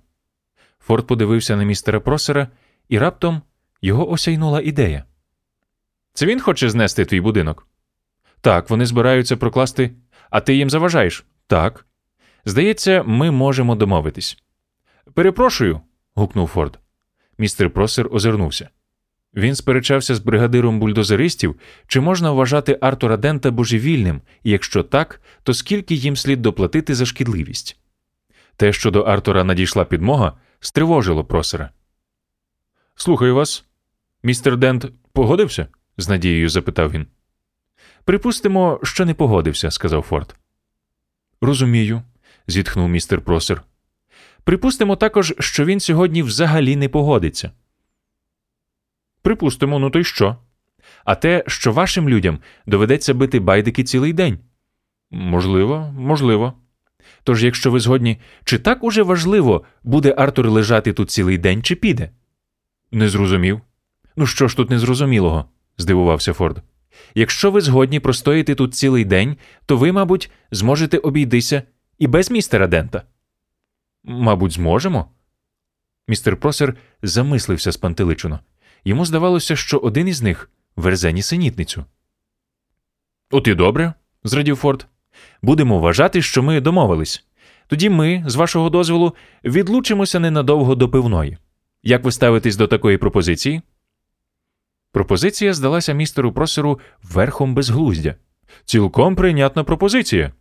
Форд 0.80 1.06
подивився 1.06 1.56
на 1.56 1.64
містера 1.64 2.00
Просера, 2.00 2.48
і 2.88 2.98
раптом 2.98 3.42
його 3.82 4.10
осяйнула 4.10 4.60
ідея. 4.60 5.04
Це 6.12 6.26
він 6.26 6.40
хоче 6.40 6.70
знести 6.70 7.04
твій 7.04 7.20
будинок? 7.20 7.66
Так, 8.44 8.70
вони 8.70 8.86
збираються 8.86 9.36
прокласти, 9.36 9.90
а 10.30 10.40
ти 10.40 10.54
їм 10.54 10.70
заважаєш? 10.70 11.24
Так. 11.46 11.86
Здається, 12.44 13.02
ми 13.02 13.30
можемо 13.30 13.74
домовитись. 13.74 14.38
Перепрошую. 15.14 15.80
гукнув 16.14 16.48
Форд. 16.48 16.78
Містер 17.38 17.70
Просер 17.70 18.08
озирнувся. 18.10 18.68
Він 19.34 19.54
сперечався 19.54 20.14
з 20.14 20.18
бригадиром 20.18 20.80
бульдозеристів, 20.80 21.56
чи 21.86 22.00
можна 22.00 22.30
вважати 22.30 22.78
Артура 22.80 23.16
Дента 23.16 23.50
божевільним, 23.50 24.20
і 24.42 24.50
якщо 24.50 24.82
так, 24.82 25.20
то 25.42 25.54
скільки 25.54 25.94
їм 25.94 26.16
слід 26.16 26.42
доплатити 26.42 26.94
за 26.94 27.06
шкідливість. 27.06 27.78
Те, 28.56 28.72
що 28.72 28.90
до 28.90 29.00
Артура 29.02 29.44
надійшла 29.44 29.84
підмога, 29.84 30.32
стривожило 30.60 31.24
просера. 31.24 31.70
Слухаю 32.94 33.34
вас. 33.34 33.64
Містер 34.22 34.56
Дент 34.56 34.86
погодився? 35.12 35.66
з 35.96 36.08
надією 36.08 36.48
запитав 36.48 36.90
він. 36.90 37.06
Припустимо, 38.04 38.80
що 38.82 39.04
не 39.04 39.14
погодився, 39.14 39.70
сказав 39.70 40.02
Форд. 40.02 40.36
Розумію, 41.40 42.02
зітхнув 42.46 42.88
містер 42.88 43.20
Просер. 43.20 43.62
Припустимо 44.44 44.96
також, 44.96 45.34
що 45.38 45.64
він 45.64 45.80
сьогодні 45.80 46.22
взагалі 46.22 46.76
не 46.76 46.88
погодиться. 46.88 47.50
Припустимо, 49.22 49.78
ну 49.78 49.90
то 49.90 49.98
й 49.98 50.04
що? 50.04 50.36
А 51.04 51.14
те, 51.14 51.44
що 51.46 51.72
вашим 51.72 52.08
людям 52.08 52.38
доведеться 52.66 53.14
бити 53.14 53.40
байдики 53.40 53.84
цілий 53.84 54.12
день? 54.12 54.38
Можливо, 55.10 55.94
можливо. 55.98 56.52
Тож, 57.22 57.44
якщо 57.44 57.70
ви 57.70 57.80
згодні, 57.80 58.20
чи 58.44 58.58
так 58.58 58.84
уже 58.84 59.02
важливо, 59.02 59.64
буде 59.82 60.14
Артур 60.18 60.50
лежати 60.50 60.92
тут 60.92 61.10
цілий 61.10 61.38
день, 61.38 61.62
чи 61.62 61.74
піде? 61.74 62.10
Не 62.92 63.08
зрозумів. 63.08 63.60
Ну 64.16 64.26
що 64.26 64.48
ж 64.48 64.56
тут 64.56 64.70
незрозумілого? 64.70 65.44
здивувався 65.78 66.32
Форд. 66.32 66.62
Якщо 67.14 67.50
ви 67.50 67.60
згодні 67.60 68.00
простоїти 68.00 68.54
тут 68.54 68.74
цілий 68.74 69.04
день, 69.04 69.36
то 69.66 69.76
ви, 69.76 69.92
мабуть, 69.92 70.30
зможете 70.50 70.98
обійдися 70.98 71.62
і 71.98 72.06
без 72.06 72.30
містера 72.30 72.66
Дента. 72.66 73.02
Мабуть, 74.04 74.52
зможемо. 74.52 75.10
Містер 76.08 76.36
Просер 76.36 76.74
замислився 77.02 77.72
спантеличено. 77.72 78.40
Йому 78.84 79.04
здавалося, 79.04 79.56
що 79.56 79.78
один 79.78 80.08
із 80.08 80.22
них 80.22 80.50
верзе 80.76 81.12
нісенітницю. 81.12 81.84
От 83.30 83.48
і 83.48 83.54
добре, 83.54 83.94
зрадів 84.24 84.56
Форд. 84.56 84.86
Будемо 85.42 85.78
вважати, 85.78 86.22
що 86.22 86.42
ми 86.42 86.60
домовились. 86.60 87.26
Тоді 87.66 87.90
ми, 87.90 88.24
з 88.26 88.34
вашого 88.34 88.70
дозволу, 88.70 89.14
відлучимося 89.44 90.20
ненадовго 90.20 90.74
до 90.74 90.88
пивної. 90.88 91.38
Як 91.82 92.04
ви 92.04 92.12
ставитесь 92.12 92.56
до 92.56 92.66
такої 92.66 92.98
пропозиції? 92.98 93.62
Пропозиція 94.94 95.54
здалася 95.54 95.92
містеру 95.92 96.32
просеру 96.32 96.80
верхом 97.02 97.54
безглуздя. 97.54 98.14
Цілком 98.64 99.16
прийнятна 99.16 99.64
пропозиція, 99.64 100.32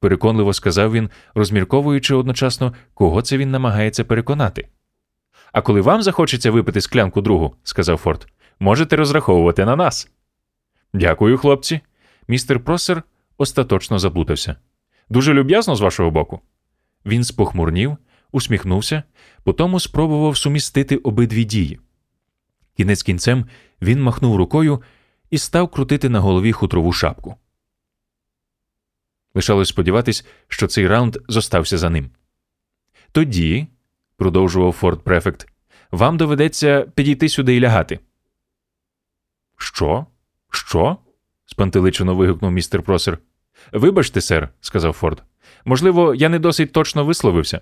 переконливо 0.00 0.52
сказав 0.52 0.92
він, 0.92 1.10
розмірковуючи 1.34 2.14
одночасно, 2.14 2.74
кого 2.94 3.22
це 3.22 3.36
він 3.36 3.50
намагається 3.50 4.04
переконати. 4.04 4.68
А 5.52 5.60
коли 5.62 5.80
вам 5.80 6.02
захочеться 6.02 6.50
випити 6.50 6.80
склянку 6.80 7.20
другу, 7.20 7.54
сказав 7.62 7.96
Форд, 7.96 8.26
можете 8.60 8.96
розраховувати 8.96 9.64
на 9.64 9.76
нас. 9.76 10.10
Дякую, 10.94 11.38
хлопці. 11.38 11.80
Містер 12.28 12.60
просер 12.60 13.02
остаточно 13.38 13.98
заплутався. 13.98 14.56
Дуже 15.08 15.34
люб'язно 15.34 15.76
з 15.76 15.80
вашого 15.80 16.10
боку. 16.10 16.40
Він 17.06 17.24
спохмурнів, 17.24 17.96
усміхнувся, 18.32 19.02
потому 19.44 19.80
спробував 19.80 20.36
сумістити 20.36 20.96
обидві 20.96 21.44
дії. 21.44 21.78
Кінець 22.78 23.02
кінцем 23.02 23.46
він 23.82 24.02
махнув 24.02 24.36
рукою 24.36 24.82
і 25.30 25.38
став 25.38 25.70
крутити 25.70 26.08
на 26.08 26.20
голові 26.20 26.52
хутрову 26.52 26.92
шапку. 26.92 27.36
Лишалось 29.34 29.68
сподіватись, 29.68 30.26
що 30.48 30.66
цей 30.66 30.86
раунд 30.86 31.16
зостався 31.28 31.78
за 31.78 31.90
ним. 31.90 32.10
Тоді, 33.12 33.66
продовжував 34.16 34.72
Форд 34.72 35.04
Префект, 35.04 35.48
вам 35.90 36.16
доведеться 36.16 36.80
підійти 36.94 37.28
сюди 37.28 37.56
і 37.56 37.60
лягати. 37.60 38.00
Що? 39.56 40.06
Що? 40.50 40.96
спантеличено 41.46 42.14
вигукнув 42.14 42.52
містер 42.52 42.82
Просер. 42.82 43.18
Вибачте, 43.72 44.20
сер, 44.20 44.48
сказав 44.60 44.92
Форд. 44.92 45.22
Можливо, 45.64 46.14
я 46.14 46.28
не 46.28 46.38
досить 46.38 46.72
точно 46.72 47.04
висловився. 47.04 47.60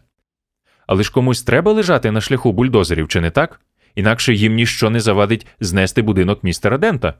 Але 0.86 1.02
ж 1.02 1.12
комусь 1.12 1.42
треба 1.42 1.72
лежати 1.72 2.10
на 2.10 2.20
шляху 2.20 2.52
бульдозерів, 2.52 3.08
чи 3.08 3.20
не 3.20 3.30
так? 3.30 3.60
Інакше 3.96 4.34
їм 4.34 4.54
ніщо 4.54 4.90
не 4.90 5.00
завадить 5.00 5.46
знести 5.60 6.02
будинок 6.02 6.44
містера 6.44 6.78
Дента. 6.78 7.14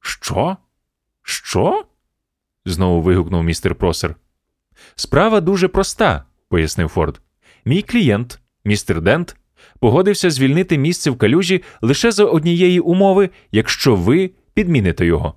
Що? 0.00 0.56
Що? 1.22 1.84
знову 2.64 3.02
вигукнув 3.02 3.44
містер 3.44 3.74
Просер. 3.74 4.16
Справа 4.94 5.40
дуже 5.40 5.68
проста, 5.68 6.24
пояснив 6.48 6.88
Форд. 6.88 7.20
Мій 7.64 7.82
клієнт, 7.82 8.40
містер 8.64 9.00
Дент, 9.00 9.36
погодився 9.80 10.30
звільнити 10.30 10.78
місце 10.78 11.10
в 11.10 11.18
калюжі 11.18 11.62
лише 11.80 12.12
за 12.12 12.24
однієї 12.24 12.80
умови, 12.80 13.30
якщо 13.52 13.96
ви 13.96 14.30
підміните 14.54 15.06
його. 15.06 15.34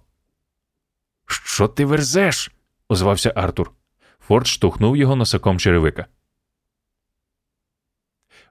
Що 1.26 1.67
ти 1.67 1.86
верзеш? 1.86 2.52
озвався 2.89 3.34
Артур. 3.36 3.71
Форд 4.19 4.47
штовхнув 4.47 4.97
його 4.97 5.15
носаком 5.15 5.60
черевика. 5.60 6.06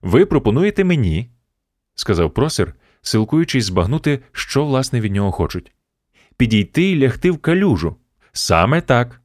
Ви 0.03 0.27
пропонуєте 0.27 0.85
мені, 0.85 1.31
сказав 1.95 2.35
просер, 2.35 2.75
силкуючись 3.03 3.65
збагнути, 3.65 4.21
що 4.33 4.65
власне 4.65 5.01
від 5.01 5.13
нього 5.13 5.33
хочуть, 5.33 5.73
підійти 6.37 6.91
і 6.91 6.99
лягти 6.99 7.31
в 7.31 7.39
калюжу. 7.39 7.97
Саме 8.33 8.81
так. 8.81 9.21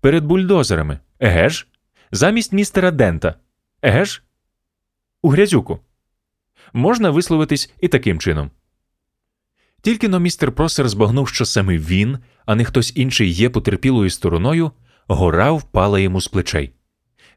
Перед 0.00 0.24
бульдозерами. 0.24 0.98
Еге 1.20 1.48
ж? 1.48 1.66
Замість 2.10 2.52
містера 2.52 2.90
Дента. 2.90 3.34
Еге 3.82 4.04
ж? 4.04 4.22
У 5.22 5.28
грязюку. 5.28 5.80
Можна 6.72 7.10
висловитись 7.10 7.72
і 7.80 7.88
таким 7.88 8.18
чином. 8.18 8.50
Тільки 9.82 10.08
но 10.08 10.18
містер 10.18 10.52
Просер 10.52 10.88
збагнув, 10.88 11.28
що 11.28 11.44
саме 11.44 11.78
він, 11.78 12.18
а 12.46 12.54
не 12.54 12.64
хтось 12.64 12.92
інший 12.96 13.30
є 13.30 13.50
потерпілою 13.50 14.10
стороною, 14.10 14.70
гора 15.08 15.52
впала 15.52 15.98
йому 15.98 16.20
з 16.20 16.28
плечей. 16.28 16.72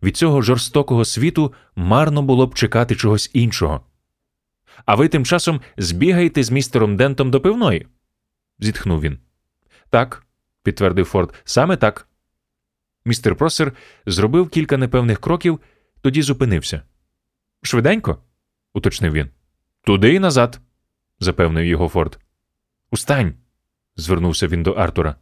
Від 0.03 0.17
цього 0.17 0.41
жорстокого 0.41 1.05
світу 1.05 1.53
марно 1.75 2.21
було 2.21 2.47
б 2.47 2.55
чекати 2.55 2.95
чогось 2.95 3.31
іншого. 3.33 3.81
А 4.85 4.95
ви 4.95 5.07
тим 5.07 5.25
часом 5.25 5.61
збігаєте 5.77 6.43
з 6.43 6.51
містером 6.51 6.97
Дентом 6.97 7.31
до 7.31 7.41
пивної? 7.41 7.87
зітхнув 8.59 9.01
він. 9.01 9.19
Так, 9.89 10.25
підтвердив 10.63 11.05
Форд, 11.05 11.33
саме 11.43 11.77
так. 11.77 12.07
Містер 13.05 13.35
Просер 13.35 13.73
зробив 14.05 14.49
кілька 14.49 14.77
непевних 14.77 15.19
кроків, 15.19 15.59
тоді 16.01 16.21
зупинився. 16.21 16.81
Швиденько? 17.61 18.23
уточнив 18.73 19.13
він. 19.13 19.29
Туди 19.81 20.13
і 20.13 20.19
назад, 20.19 20.59
запевнив 21.19 21.65
його 21.65 21.89
Форд. 21.89 22.19
Устань. 22.91 23.33
звернувся 23.95 24.47
він 24.47 24.63
до 24.63 24.71
Артура. 24.71 25.15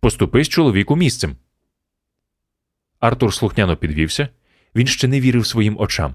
Поступись 0.00 0.48
чоловіку 0.48 0.96
місцем. 0.96 1.36
Артур 3.00 3.34
слухняно 3.34 3.76
підвівся, 3.76 4.28
він 4.74 4.86
ще 4.86 5.08
не 5.08 5.20
вірив 5.20 5.46
своїм 5.46 5.80
очам. 5.80 6.14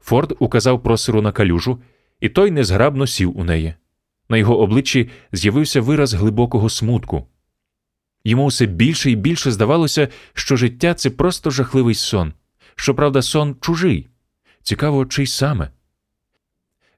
Форд 0.00 0.36
указав 0.38 0.82
просеру 0.82 1.22
на 1.22 1.32
калюжу, 1.32 1.82
і 2.20 2.28
той 2.28 2.50
незграбно 2.50 3.06
сів 3.06 3.38
у 3.38 3.44
неї. 3.44 3.74
На 4.28 4.36
його 4.36 4.60
обличчі 4.60 5.10
з'явився 5.32 5.80
вираз 5.80 6.14
глибокого 6.14 6.70
смутку. 6.70 7.26
Йому 8.24 8.46
все 8.46 8.66
більше 8.66 9.10
і 9.10 9.16
більше 9.16 9.50
здавалося, 9.50 10.08
що 10.34 10.56
життя 10.56 10.94
це 10.94 11.10
просто 11.10 11.50
жахливий 11.50 11.94
сон. 11.94 12.32
Щоправда, 12.74 13.22
сон 13.22 13.56
чужий. 13.60 14.08
Цікаво, 14.62 15.06
чий 15.06 15.26
саме. 15.26 15.70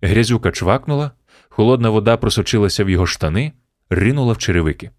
Грязюка 0.02 0.50
чвакнула, 0.50 1.10
холодна 1.48 1.90
вода 1.90 2.16
просочилася 2.16 2.84
в 2.84 2.90
його 2.90 3.06
штани, 3.06 3.52
ринула 3.90 4.32
в 4.32 4.38
черевики. 4.38 4.90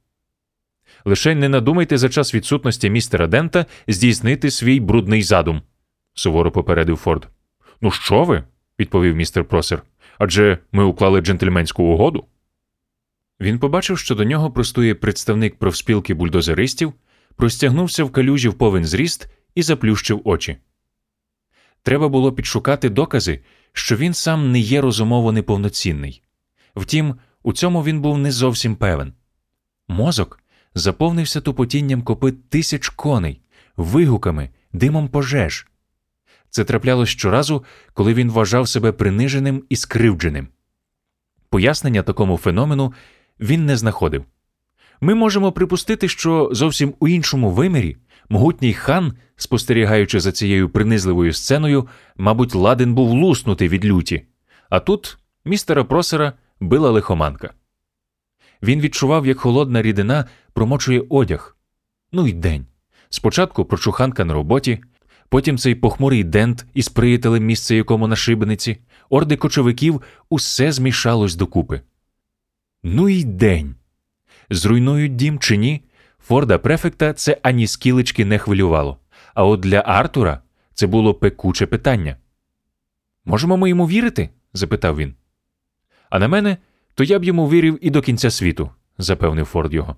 Лише 1.05 1.35
не 1.35 1.49
надумайте 1.49 1.97
за 1.97 2.09
час 2.09 2.35
відсутності 2.35 2.89
містера 2.89 3.27
Дента 3.27 3.65
здійснити 3.87 4.51
свій 4.51 4.79
брудний 4.79 5.23
задум, 5.23 5.61
суворо 6.13 6.51
попередив 6.51 6.97
Форд. 6.97 7.27
Ну, 7.81 7.91
що 7.91 8.23
ви? 8.23 8.43
відповів 8.79 9.15
містер 9.15 9.45
Просер. 9.45 9.83
Адже 10.17 10.57
ми 10.71 10.83
уклали 10.83 11.21
джентльменську 11.21 11.83
угоду. 11.83 12.25
Він 13.39 13.59
побачив, 13.59 13.97
що 13.97 14.15
до 14.15 14.23
нього 14.23 14.51
простує 14.51 14.95
представник 14.95 15.55
профспілки 15.55 16.13
бульдозеристів, 16.13 16.93
простягнувся 17.35 18.03
в 18.03 18.11
калюжі 18.11 18.49
в 18.49 18.53
повен 18.53 18.85
зріст 18.85 19.27
і 19.55 19.61
заплющив 19.61 20.21
очі. 20.23 20.57
Треба 21.83 22.09
було 22.09 22.31
підшукати 22.31 22.89
докази, 22.89 23.39
що 23.73 23.95
він 23.95 24.13
сам 24.13 24.51
не 24.51 24.59
є 24.59 24.81
розумово 24.81 25.31
неповноцінний. 25.31 26.23
Втім, 26.75 27.15
У 27.43 27.53
цьому 27.53 27.83
він 27.83 28.01
був 28.01 28.17
не 28.17 28.31
зовсім 28.31 28.75
певен. 28.75 29.13
Мозок 29.87 30.39
заповнився 30.75 31.41
тупотінням 31.41 32.01
копит 32.01 32.49
тисяч 32.49 32.89
коней, 32.89 33.41
вигуками, 33.77 34.49
димом 34.73 35.07
пожеж. 35.07 35.70
Це 36.51 36.63
траплялось 36.63 37.09
щоразу, 37.09 37.63
коли 37.93 38.13
він 38.13 38.31
вважав 38.31 38.67
себе 38.67 38.91
приниженим 38.91 39.63
і 39.69 39.75
скривдженим. 39.75 40.47
Пояснення 41.49 42.03
такому 42.03 42.37
феномену 42.37 42.93
він 43.39 43.65
не 43.65 43.77
знаходив. 43.77 44.25
Ми 45.01 45.15
можемо 45.15 45.51
припустити, 45.51 46.07
що 46.07 46.49
зовсім 46.51 46.93
у 46.99 47.07
іншому 47.07 47.51
вимірі 47.51 47.97
могутній 48.29 48.73
хан, 48.73 49.13
спостерігаючи 49.35 50.19
за 50.19 50.31
цією 50.31 50.69
принизливою 50.69 51.33
сценою, 51.33 51.87
мабуть, 52.17 52.55
ладен 52.55 52.93
був 52.93 53.09
луснути 53.09 53.67
від 53.67 53.85
люті, 53.85 54.25
а 54.69 54.79
тут 54.79 55.17
містера 55.45 55.83
просера 55.83 56.33
била 56.59 56.89
лихоманка. 56.89 57.53
Він 58.63 58.81
відчував, 58.81 59.27
як 59.27 59.39
холодна 59.39 59.81
рідина 59.81 60.25
промочує 60.53 61.03
одяг. 61.09 61.57
Ну 62.11 62.27
й 62.27 62.33
день. 62.33 62.65
Спочатку 63.09 63.65
прочуханка 63.65 64.25
на 64.25 64.33
роботі, 64.33 64.83
потім 65.31 65.57
цей 65.57 65.75
похмурий 65.75 66.23
дент 66.23 66.65
із 66.73 66.89
приятелем 66.89 67.45
місце 67.45 67.75
якому 67.75 68.07
на 68.07 68.15
шибениці, 68.15 68.77
орди 69.09 69.37
кочовиків 69.37 70.01
усе 70.29 70.71
змішалось 70.71 71.35
докупи. 71.35 71.81
Ну 72.83 73.09
й 73.09 73.23
день. 73.23 73.75
Зруйнують 74.49 75.15
дім 75.15 75.39
чи 75.39 75.57
ні, 75.57 75.81
Форда 76.19 76.57
префекта 76.57 77.13
це 77.13 77.37
ані 77.41 77.67
скілечки 77.67 78.25
не 78.25 78.37
хвилювало, 78.37 78.97
а 79.33 79.45
от 79.45 79.59
для 79.59 79.79
Артура 79.79 80.41
це 80.73 80.87
було 80.87 81.13
пекуче 81.13 81.65
питання. 81.65 82.17
Можемо 83.25 83.57
ми 83.57 83.69
йому 83.69 83.87
вірити? 83.87 84.29
запитав 84.53 84.97
він. 84.97 85.15
А 86.09 86.19
на 86.19 86.27
мене, 86.27 86.57
то 86.93 87.03
я 87.03 87.19
б 87.19 87.23
йому 87.23 87.49
вірив 87.49 87.79
і 87.81 87.89
до 87.89 88.01
кінця 88.01 88.31
світу, 88.31 88.69
запевнив 88.97 89.45
Форд 89.45 89.73
його. 89.73 89.95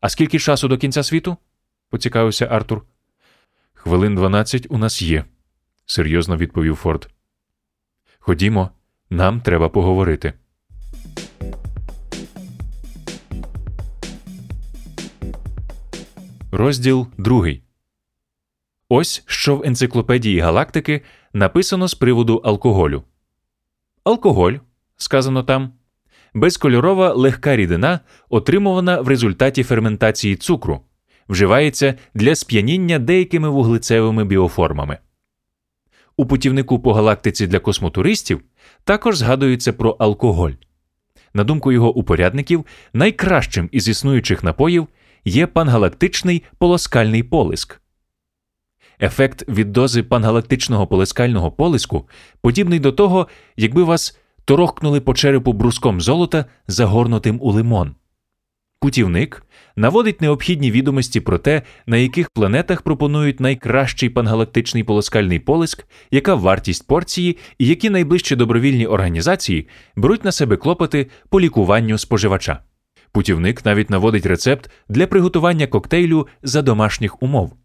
А 0.00 0.08
скільки 0.08 0.38
часу 0.38 0.68
до 0.68 0.78
кінця 0.78 1.02
світу? 1.02 1.36
поцікавився 1.90 2.46
Артур. 2.46 2.82
Хвилин 3.84 4.14
дванадцять 4.14 4.66
у 4.70 4.78
нас 4.78 5.02
є, 5.02 5.24
серйозно 5.86 6.36
відповів 6.36 6.76
Форд. 6.76 7.10
Ходімо, 8.18 8.70
нам 9.10 9.40
треба 9.40 9.68
поговорити. 9.68 10.32
Розділ 16.52 17.06
другий. 17.18 17.62
Ось 18.88 19.22
що 19.26 19.56
в 19.56 19.62
енциклопедії 19.64 20.40
галактики 20.40 21.02
написано 21.32 21.88
з 21.88 21.94
приводу 21.94 22.36
алкоголю. 22.36 23.02
Алкоголь, 24.04 24.54
сказано 24.96 25.42
там, 25.42 25.72
безкольорова 26.34 27.12
легка 27.12 27.56
рідина, 27.56 28.00
отримувана 28.28 29.00
в 29.00 29.08
результаті 29.08 29.62
ферментації 29.62 30.36
цукру, 30.36 30.80
вживається 31.32 31.94
для 32.14 32.34
сп'яніння 32.34 32.98
деякими 32.98 33.48
вуглецевими 33.48 34.24
біоформами. 34.24 34.98
У 36.16 36.26
путівнику 36.26 36.80
по 36.80 36.92
галактиці 36.92 37.46
для 37.46 37.58
космотуристів 37.58 38.42
також 38.84 39.16
згадується 39.16 39.72
про 39.72 39.90
алкоголь. 39.90 40.52
На 41.34 41.44
думку 41.44 41.72
його 41.72 41.94
упорядників, 41.94 42.66
найкращим 42.92 43.68
із 43.72 43.88
існуючих 43.88 44.44
напоїв 44.44 44.88
є 45.24 45.46
пангалактичний 45.46 46.42
полоскальний 46.58 47.22
полиск. 47.22 47.80
Ефект 49.00 49.48
від 49.48 49.72
дози 49.72 50.02
пангалактичного 50.02 50.86
полискального 50.86 51.52
полиску 51.52 52.08
подібний 52.40 52.78
до 52.78 52.92
того, 52.92 53.28
якби 53.56 53.82
вас 53.82 54.18
торохкнули 54.44 55.00
по 55.00 55.14
черепу 55.14 55.52
бруском 55.52 56.00
золота, 56.00 56.44
загорнутим 56.66 57.38
у 57.40 57.52
лимон. 57.52 57.94
Путівник 58.80 59.46
наводить 59.76 60.20
необхідні 60.20 60.70
відомості 60.70 61.20
про 61.20 61.38
те, 61.38 61.62
на 61.86 61.96
яких 61.96 62.30
планетах 62.30 62.82
пропонують 62.82 63.40
найкращий 63.40 64.10
пангалактичний 64.10 64.84
полоскальний 64.84 65.38
полиск, 65.38 65.86
яка 66.10 66.34
вартість 66.34 66.86
порції 66.86 67.38
і 67.58 67.66
які 67.66 67.90
найближчі 67.90 68.36
добровільні 68.36 68.86
організації 68.86 69.68
беруть 69.96 70.24
на 70.24 70.32
себе 70.32 70.56
клопоти 70.56 71.06
по 71.28 71.40
лікуванню 71.40 71.98
споживача. 71.98 72.58
Путівник 73.12 73.64
навіть 73.64 73.90
наводить 73.90 74.26
рецепт 74.26 74.70
для 74.88 75.06
приготування 75.06 75.66
коктейлю 75.66 76.26
за 76.42 76.62
домашніх 76.62 77.22
умов. 77.22 77.56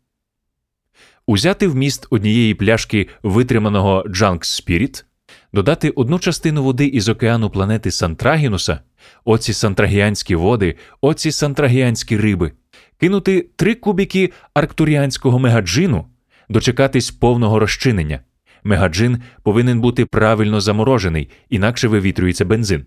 Узяти 1.28 1.67
вміст 1.67 2.08
однієї 2.10 2.54
пляшки 2.54 3.08
витриманого 3.24 4.06
Junk 4.08 4.39
Spirit, 4.39 5.04
додати 5.53 5.89
одну 5.89 6.19
частину 6.19 6.63
води 6.63 6.86
із 6.86 7.10
океану 7.10 7.49
планети 7.49 7.91
Сантрагінуса, 7.91 8.79
оці 9.25 9.53
сантрагіанські 9.53 10.36
води, 10.36 10.75
оці 11.01 11.31
сантрагіанські 11.31 12.17
риби, 12.17 12.51
кинути 12.99 13.49
три 13.55 13.75
кубики 13.75 14.31
арктуріанського 14.53 15.39
мегаджину, 15.39 16.05
дочекатись 16.49 17.12
повного 17.12 17.60
розчинення. 17.60 18.19
Мегаджин 18.63 19.21
повинен 19.43 19.81
бути 19.81 20.05
правильно 20.05 20.62
заморожений, 20.62 21.29
інакше 21.49 21.88
вивітрюється 21.88 22.45
бензин. 22.45 22.86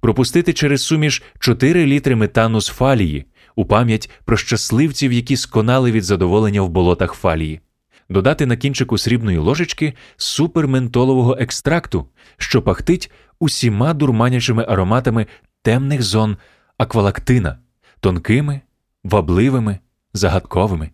Пропустити 0.00 0.52
через 0.52 0.82
суміш 0.82 1.22
4 1.38 1.86
літри 1.86 2.16
метану 2.16 2.60
з 2.60 2.68
фалії 2.68 3.24
у 3.56 3.64
пам'ять 3.64 4.10
про 4.24 4.36
щасливців, 4.36 5.12
які 5.12 5.36
сконали 5.36 5.92
від 5.92 6.04
задоволення 6.04 6.62
в 6.62 6.68
болотах 6.68 7.12
фалії, 7.12 7.60
додати 8.08 8.46
на 8.46 8.56
кінчику 8.56 8.98
срібної 8.98 9.38
ложечки 9.38 9.94
суперментолового 10.16 11.36
екстракту, 11.40 12.06
що 12.36 12.62
пахтить 12.62 13.10
усіма 13.40 13.94
дурманячими 13.94 14.64
ароматами 14.68 15.26
темних 15.62 16.02
зон 16.02 16.36
аквалактина, 16.78 17.58
тонкими, 18.00 18.60
вабливими, 19.04 19.78
загадковими, 20.12 20.90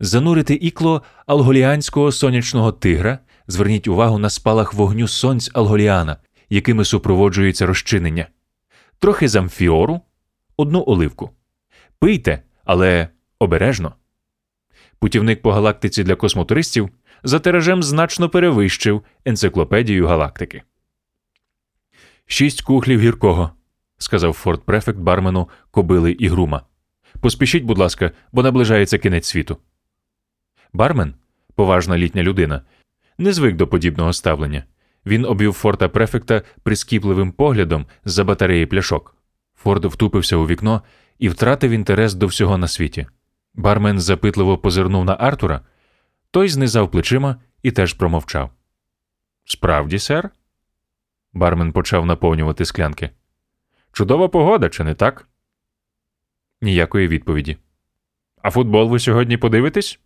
занурити 0.00 0.54
ікло 0.54 1.02
алголіанського 1.26 2.12
сонячного 2.12 2.72
тигра. 2.72 3.18
Зверніть 3.48 3.88
увагу 3.88 4.18
на 4.18 4.30
спалах 4.30 4.74
вогню 4.74 5.08
сонць 5.08 5.50
Алголіана, 5.54 6.16
якими 6.50 6.84
супроводжується 6.84 7.66
розчинення, 7.66 8.26
трохи 8.98 9.28
замфіору, 9.28 10.00
одну 10.56 10.84
оливку. 10.86 11.30
Пийте, 11.98 12.42
але 12.64 13.08
обережно. 13.38 13.94
Путівник 14.98 15.42
по 15.42 15.52
галактиці 15.52 16.04
для 16.04 16.14
космотуристів 16.14 16.90
за 17.22 17.38
тиражем 17.38 17.82
значно 17.82 18.28
перевищив 18.28 19.02
енциклопедію 19.24 20.06
галактики. 20.06 20.62
Шість 22.26 22.62
кухлів 22.62 23.00
гіркого, 23.00 23.50
сказав 23.98 24.32
форт 24.32 24.66
префект 24.66 24.98
бармену 24.98 25.48
кобили 25.70 26.12
і 26.12 26.28
грума. 26.28 26.62
Поспішіть, 27.20 27.64
будь 27.64 27.78
ласка, 27.78 28.10
бо 28.32 28.42
наближається 28.42 28.98
кінець 28.98 29.26
світу. 29.26 29.56
Бармен, 30.72 31.14
поважна 31.54 31.98
літня 31.98 32.22
людина, 32.22 32.62
не 33.18 33.32
звик 33.32 33.56
до 33.56 33.66
подібного 33.66 34.12
ставлення. 34.12 34.64
Він 35.06 35.24
обвів 35.24 35.52
форта 35.52 35.88
префекта 35.88 36.42
прискіпливим 36.62 37.32
поглядом 37.32 37.86
з-за 38.04 38.24
батареї 38.24 38.66
пляшок. 38.66 39.16
Форд 39.54 39.84
втупився 39.84 40.36
у 40.36 40.46
вікно 40.46 40.82
і 41.18 41.28
втратив 41.28 41.70
інтерес 41.70 42.14
до 42.14 42.26
всього 42.26 42.58
на 42.58 42.68
світі. 42.68 43.06
Бармен 43.56 44.00
запитливо 44.00 44.58
позирнув 44.58 45.04
на 45.04 45.14
Артура, 45.14 45.60
той 46.30 46.48
знизав 46.48 46.90
плечима 46.90 47.36
і 47.62 47.70
теж 47.70 47.92
промовчав. 47.92 48.50
Справді, 49.44 49.98
сер? 49.98 50.30
Бармен 51.32 51.72
почав 51.72 52.06
наповнювати 52.06 52.64
склянки. 52.64 53.10
Чудова 53.92 54.28
погода, 54.28 54.68
чи 54.68 54.84
не 54.84 54.94
так? 54.94 55.28
Ніякої 56.60 57.08
відповіді. 57.08 57.56
А 58.42 58.50
футбол 58.50 58.88
ви 58.88 58.98
сьогодні 58.98 59.36
подивитесь? 59.36 60.00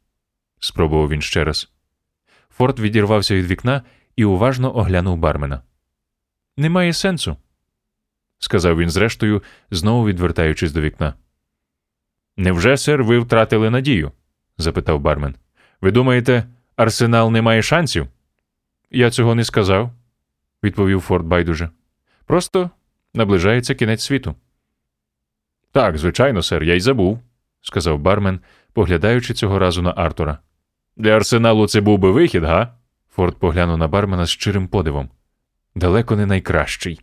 спробував 0.60 1.08
він 1.08 1.22
ще 1.22 1.44
раз. 1.44 1.72
Форд 2.50 2.78
відірвався 2.80 3.34
від 3.34 3.46
вікна 3.46 3.82
і 4.16 4.24
уважно 4.24 4.76
оглянув 4.76 5.18
бармена. 5.18 5.62
Немає 6.56 6.92
сенсу, 6.92 7.36
сказав 8.38 8.78
він 8.78 8.90
зрештою, 8.90 9.42
знову 9.70 10.06
відвертаючись 10.06 10.72
до 10.72 10.80
вікна. 10.80 11.14
Невже, 12.40 12.76
сер, 12.76 13.04
ви 13.04 13.18
втратили 13.18 13.70
надію? 13.70 14.12
запитав 14.58 15.00
бармен. 15.00 15.34
Ви 15.80 15.90
думаєте, 15.90 16.44
арсенал 16.76 17.30
не 17.30 17.42
має 17.42 17.62
шансів? 17.62 18.08
Я 18.90 19.10
цього 19.10 19.34
не 19.34 19.44
сказав, 19.44 19.90
відповів 20.62 21.00
Форд 21.00 21.26
байдуже. 21.26 21.70
Просто 22.26 22.70
наближається 23.14 23.74
кінець 23.74 24.02
світу. 24.02 24.34
Так, 25.72 25.98
звичайно, 25.98 26.42
сер, 26.42 26.62
я 26.62 26.74
й 26.74 26.80
забув, 26.80 27.20
сказав 27.60 27.98
бармен, 27.98 28.40
поглядаючи 28.72 29.34
цього 29.34 29.58
разу 29.58 29.82
на 29.82 29.90
Артура. 29.96 30.38
Для 30.96 31.16
арсеналу 31.16 31.66
це 31.66 31.80
був 31.80 31.98
би 31.98 32.10
вихід, 32.10 32.44
га? 32.44 32.74
Форд 33.10 33.38
поглянув 33.38 33.78
на 33.78 33.88
бармена 33.88 34.26
з 34.26 34.30
щирим 34.30 34.68
подивом. 34.68 35.10
Далеко 35.74 36.16
не 36.16 36.26
найкращий. 36.26 37.00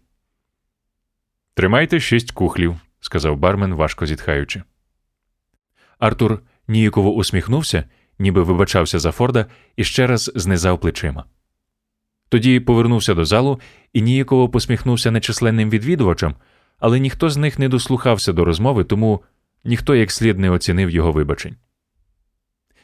Тримайте 1.54 2.00
шість 2.00 2.32
кухлів, 2.32 2.76
сказав 3.00 3.38
бармен, 3.38 3.74
важко 3.74 4.06
зітхаючи. 4.06 4.64
Артур 6.00 6.42
ніяково 6.68 7.14
усміхнувся, 7.14 7.84
ніби 8.20 8.44
вибачався 8.44 9.00
за 9.00 9.12
Форда, 9.12 9.46
і 9.76 9.84
ще 9.84 10.08
раз 10.08 10.32
знизав 10.36 10.80
плечима. 10.80 11.26
Тоді 12.30 12.60
повернувся 12.60 13.14
до 13.14 13.26
залу 13.26 13.60
і 13.94 14.02
ніяково 14.02 14.50
посміхнувся 14.50 15.12
нечисленним 15.12 15.70
відвідувачам, 15.70 16.36
але 16.80 17.00
ніхто 17.00 17.30
з 17.30 17.38
них 17.38 17.60
не 17.60 17.70
дослухався 17.70 18.34
до 18.34 18.46
розмови, 18.46 18.84
тому 18.84 19.24
ніхто 19.64 19.96
як 19.96 20.12
слід 20.12 20.40
не 20.40 20.50
оцінив 20.50 20.90
його 20.90 21.12
вибачень. 21.12 21.56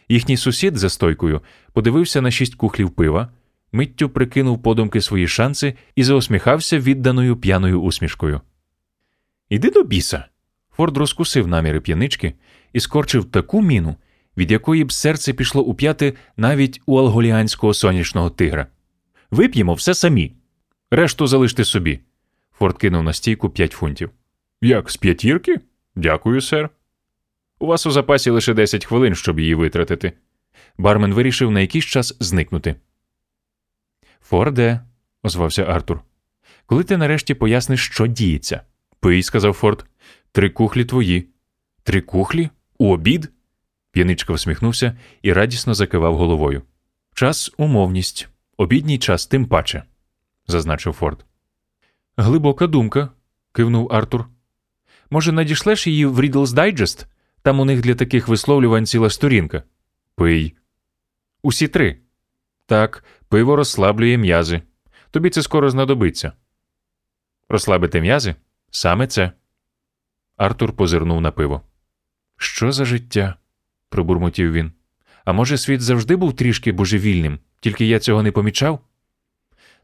Їхній 0.10 0.38
сусід 0.38 0.78
за 0.78 0.90
стойкою 0.90 1.42
подивився 1.74 2.22
на 2.22 2.32
шість 2.32 2.56
кухлів 2.56 2.92
пива, 2.92 3.32
миттю 3.72 4.10
прикинув 4.10 4.62
подумки 4.62 5.02
свої 5.02 5.28
шанси 5.28 5.74
і 5.96 6.04
заосміхався 6.04 6.80
відданою 6.80 7.38
п'яною 7.38 7.82
усмішкою. 7.82 8.42
Іди 9.50 9.70
до 9.70 9.84
біса. 9.84 10.26
Форд 10.76 10.98
розкусив 10.98 11.48
наміри 11.48 11.80
п'янички 11.80 12.34
і 12.74 12.80
скорчив 12.80 13.26
таку 13.26 13.62
міну, 13.62 13.96
від 14.38 14.52
якої 14.52 14.84
б 14.84 14.92
серце 14.92 15.34
пішло 15.34 15.64
у 15.64 15.74
п'яти 15.74 16.14
навіть 16.38 16.82
у 16.86 16.98
алголіанського 16.98 17.74
сонячного 17.74 18.30
тигра. 18.30 18.68
Вип'ємо 19.32 19.74
все 19.74 19.94
самі. 19.94 20.34
Решту 20.92 21.28
залиште 21.28 21.66
собі. 21.66 22.00
Форд 22.52 22.78
кинув 22.78 23.04
на 23.04 23.14
стійку 23.14 23.50
п'ять 23.50 23.72
фунтів. 23.72 24.10
Як 24.62 24.92
з 24.92 24.98
п'ятірки? 24.98 25.60
Дякую, 25.96 26.42
сер. 26.42 26.70
У 27.60 27.66
вас 27.66 27.86
у 27.86 27.92
запасі 27.92 28.30
лише 28.30 28.54
10 28.54 28.86
хвилин, 28.86 29.16
щоб 29.16 29.40
її 29.40 29.56
витратити. 29.56 30.14
Бармен 30.78 31.14
вирішив 31.14 31.52
на 31.52 31.60
якийсь 31.60 31.86
час 31.86 32.18
зникнути. 32.20 32.76
Форде, 34.22 34.82
озвався 35.24 35.64
Артур. 35.64 36.02
Коли 36.66 36.84
ти 36.84 36.98
нарешті 36.98 37.34
поясниш, 37.34 37.86
що 37.86 38.08
діється? 38.08 38.62
Пий, 39.00 39.24
сказав 39.24 39.54
Форд. 39.54 39.86
Три 40.32 40.50
кухлі 40.50 40.86
твої. 40.86 41.28
Три 41.84 42.02
кухлі? 42.02 42.50
У 42.84 42.94
обід? 42.94 43.32
П'яничка 43.92 44.34
всміхнувся 44.34 44.98
і 45.22 45.34
радісно 45.34 45.74
закивав 45.74 46.18
головою. 46.18 46.62
Час 47.14 47.52
умовність, 47.58 48.30
обідній 48.58 49.00
час 49.00 49.28
тим 49.28 49.46
паче, 49.46 49.84
зазначив 50.48 50.94
Форд. 50.94 51.26
Глибока 52.18 52.68
думка, 52.68 53.10
кивнув 53.52 53.94
Артур. 53.94 54.26
Може, 55.10 55.32
надішлеш 55.32 55.88
її 55.88 56.06
в 56.06 56.22
Рідлс 56.22 56.52
Дайджест? 56.52 57.08
Там 57.42 57.60
у 57.60 57.66
них 57.66 57.82
для 57.82 57.96
таких 57.96 58.28
висловлювань 58.28 58.86
ціла 58.86 59.10
сторінка. 59.10 59.64
Пий. 60.16 60.56
Усі 61.42 61.68
три. 61.68 61.98
Так, 62.66 63.04
пиво 63.30 63.56
розслаблює 63.56 64.18
м'язи. 64.18 64.62
Тобі 65.12 65.30
це 65.30 65.42
скоро 65.42 65.70
знадобиться. 65.70 66.32
Розслабити 67.50 68.02
м'язи? 68.02 68.36
Саме 68.72 69.08
це. 69.08 69.32
Артур 70.38 70.76
позирнув 70.76 71.22
на 71.22 71.32
пиво. 71.32 71.62
Що 72.44 72.72
за 72.72 72.86
життя? 72.86 73.36
пробурмотів 73.90 74.52
він. 74.52 74.72
А 75.26 75.34
може, 75.34 75.58
світ 75.58 75.82
завжди 75.82 76.16
був 76.16 76.36
трішки 76.36 76.72
божевільним, 76.72 77.40
тільки 77.60 77.86
я 77.86 78.00
цього 78.00 78.24
не 78.24 78.32
помічав? 78.32 78.80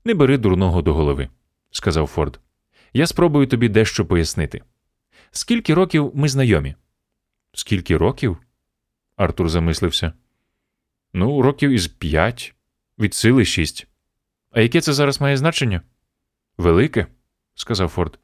Не 0.05 0.14
бери 0.14 0.38
дурного 0.38 0.82
до 0.82 0.93
голови, 0.93 1.30
сказав 1.72 2.07
Форд. 2.07 2.39
Я 2.93 3.07
спробую 3.07 3.47
тобі 3.47 3.70
дещо 3.70 4.05
пояснити. 4.05 4.62
Скільки 5.32 5.74
років 5.74 6.12
ми 6.16 6.30
знайомі? 6.30 6.76
Скільки 7.53 7.97
років? 7.97 8.38
Артур 9.16 9.49
замислився. 9.49 10.14
Ну, 11.14 11.41
років 11.41 11.72
із 11.72 11.88
п'ять, 11.88 12.55
від 12.99 13.14
сили 13.14 13.45
шість. 13.45 13.88
А 14.51 14.62
яке 14.62 14.82
це 14.82 14.93
зараз 14.93 15.22
має 15.22 15.38
значення? 15.38 15.82
Велике, 16.57 17.07
сказав 17.55 17.89
Форд. 17.89 18.20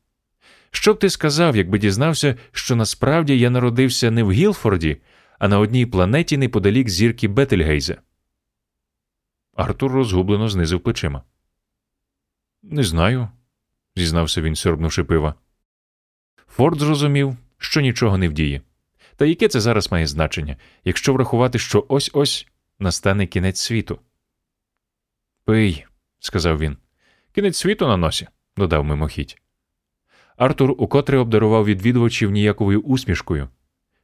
Що 0.76 0.94
б 0.94 1.00
ти 1.00 1.10
сказав, 1.10 1.56
якби 1.56 1.80
дізнався, 1.80 2.36
що 2.52 2.76
насправді 2.76 3.40
я 3.40 3.50
народився 3.50 4.12
не 4.12 4.24
в 4.24 4.32
Гілфорді, 4.32 4.98
а 5.40 5.48
на 5.48 5.60
одній 5.60 5.86
планеті 5.86 6.38
неподалік 6.38 6.90
зірки 6.90 7.28
Бетельгейза? 7.28 8.02
Артур 9.54 9.92
розгублено 9.92 10.50
знизив 10.50 10.80
плечима. 10.80 11.24
Не 12.64 12.84
знаю, 12.84 13.30
зізнався 13.96 14.42
він, 14.42 14.56
сьорбнувши 14.56 15.04
пива. 15.04 15.36
Форд 16.48 16.80
зрозумів, 16.80 17.38
що 17.58 17.82
нічого 17.82 18.18
не 18.18 18.30
вдіє. 18.30 18.62
Та 19.16 19.26
яке 19.26 19.48
це 19.48 19.60
зараз 19.60 19.92
має 19.92 20.08
значення, 20.08 20.58
якщо 20.84 21.14
врахувати, 21.14 21.60
що 21.60 21.86
ось 21.88 22.12
ось 22.14 22.48
настане 22.80 23.28
кінець 23.28 23.60
світу? 23.60 24.00
Пий, 25.46 25.86
сказав 26.20 26.60
він. 26.60 26.78
Кінець 27.32 27.58
світу 27.58 27.88
на 27.88 27.98
носі, 27.98 28.28
додав 28.58 28.84
мимохідь. 28.84 29.45
Артур 30.38 30.76
укотре 30.78 31.18
обдарував 31.18 31.66
відвідувачів 31.66 32.32
ніяковою 32.32 32.82
усмішкою. 32.82 33.50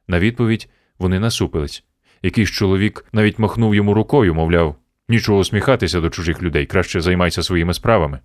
На 0.08 0.20
відповідь 0.20 0.68
вони 0.98 1.20
насупились. 1.20 1.84
Якийсь 2.22 2.50
чоловік 2.50 3.04
навіть 3.12 3.38
махнув 3.38 3.74
йому 3.74 3.94
рукою, 3.94 4.34
мовляв, 4.34 4.76
нічого 5.08 5.38
усміхатися 5.38 6.00
до 6.00 6.10
чужих 6.10 6.42
людей, 6.42 6.66
краще 6.66 7.00
займайся 7.00 7.42
своїми 7.42 7.74
справами. 7.74 8.20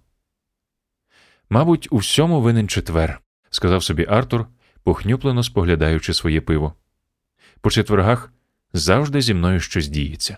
Мабуть, 1.49 1.87
у 1.91 1.97
всьому 1.97 2.41
винен 2.41 2.67
четвер, 2.67 3.21
сказав 3.49 3.83
собі 3.83 4.05
Артур, 4.09 4.45
похнюплено 4.83 5.43
споглядаючи 5.43 6.13
своє 6.13 6.41
пиво. 6.41 6.73
По 7.61 7.69
четвергах 7.69 8.33
завжди 8.73 9.21
зі 9.21 9.33
мною 9.33 9.59
щось 9.59 9.87
діється. 9.87 10.37